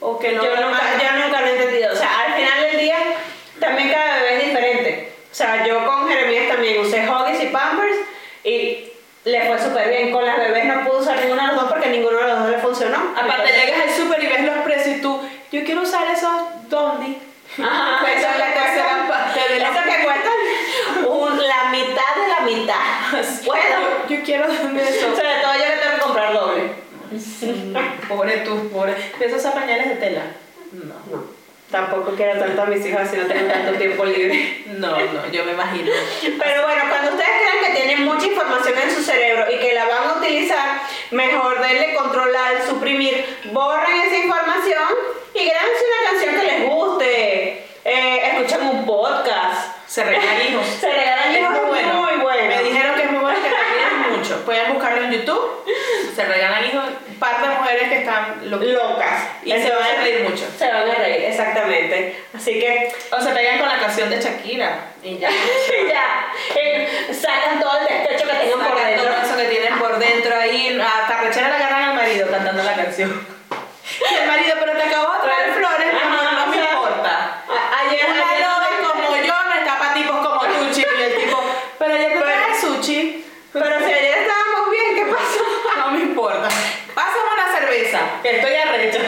[0.01, 1.93] O que los Yo nunca, yo nunca lo he entendido.
[1.93, 2.97] O sea, al final del día,
[3.61, 5.13] también cada bebé es diferente.
[5.31, 7.97] O sea, yo con Jeremías también usé Huggies y Pampers
[8.45, 8.93] y
[9.25, 10.13] le fue súper bien.
[10.13, 12.51] Con las bebés no pude usar ninguno de los dos porque ninguno de los dos
[12.51, 12.97] le funcionó.
[13.15, 15.21] Aparte Entonces, llegas al súper y ves los precios y tú,
[15.61, 16.31] yo quiero usar esos
[16.69, 17.19] Dondi.
[17.63, 22.81] Ajá, Pues la tercera parte de eso que cuestan un- la mitad de la mitad.
[23.47, 23.77] Bueno,
[24.09, 25.17] Yo, yo quiero eso.
[25.17, 26.87] sobre todo yo que tengo que comprar doble.
[28.09, 28.95] Pobre tú, pobre.
[29.19, 30.23] ¿De esos pañales de tela?
[30.73, 30.95] No.
[31.11, 31.25] No,
[31.71, 34.65] tampoco quiero tanto a mis hijos así no tengo tanto tiempo libre.
[34.77, 35.91] No, no, yo me imagino.
[36.23, 39.87] Pero bueno, cuando ustedes crean que tienen mucha información en su cerebro y que la
[39.87, 44.89] van a utilizar, mejor denle controlar, suprimir, borren esa información
[45.35, 47.67] y grábense una canción que les guste.
[47.85, 49.77] Eh, escuchen un podcast.
[49.87, 50.67] Se regalan hijos.
[50.67, 51.95] Se regalan hijos, muy bueno.
[51.95, 52.49] muy bueno.
[52.49, 54.45] Me dijeron que es muy bueno, que es mucho.
[54.45, 55.65] Pueden buscarlo en YouTube.
[56.15, 56.85] Se regalan hijos.
[57.19, 59.23] Par de mujeres que están lo- Locas.
[59.43, 60.45] Y se van a reír mucho.
[60.59, 62.25] Se van a reír, exactamente.
[62.37, 64.79] Así que O se pegan con la canción de Shakira.
[65.03, 65.31] Y ya.
[65.89, 69.05] ya, eh, sacan todo el despecho que tengan por Sacan dentro.
[69.15, 70.81] todo eso que tienen por dentro ahí.
[70.81, 73.27] Hasta rechera le agarran al marido cantando la canción.
[74.11, 76.61] Y el marido, pero te acabo de traer flores, mi amor, no Ajá, me o
[76.61, 77.43] sea, importa.
[77.49, 80.91] a- ayer, Una ayer- loca como yo no está para tipos como tú, chico.
[80.99, 81.43] Y el tipo,
[81.79, 83.25] pero ayer te traje sushi.
[83.53, 85.45] Pero si ayer estábamos bien, ¿qué pasó?
[85.79, 86.49] No me importa.
[86.95, 88.99] Pásame una cerveza, que estoy arrecha.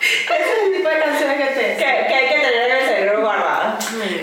[0.00, 2.86] Ese es el tipo de canciones que te que, que hay que tener en el
[2.88, 3.78] cerebro guardada.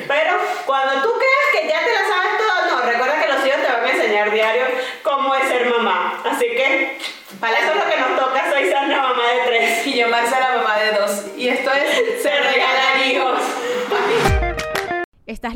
[0.08, 0.34] Pero
[0.66, 3.72] cuando tú creas que ya te la sabes todo, no, recuerda que los hijos te
[3.72, 4.66] van a enseñar diario
[5.04, 6.22] cómo es ser mamá.
[6.26, 6.98] Así que
[7.40, 9.88] para eso es lo que nos toca, soy Sandra, mamá de tres.
[9.88, 11.24] Y yo, Marcela, mamá de dos.
[11.38, 13.40] Y esto es Se regalan hijos.
[15.26, 15.56] ¿Estás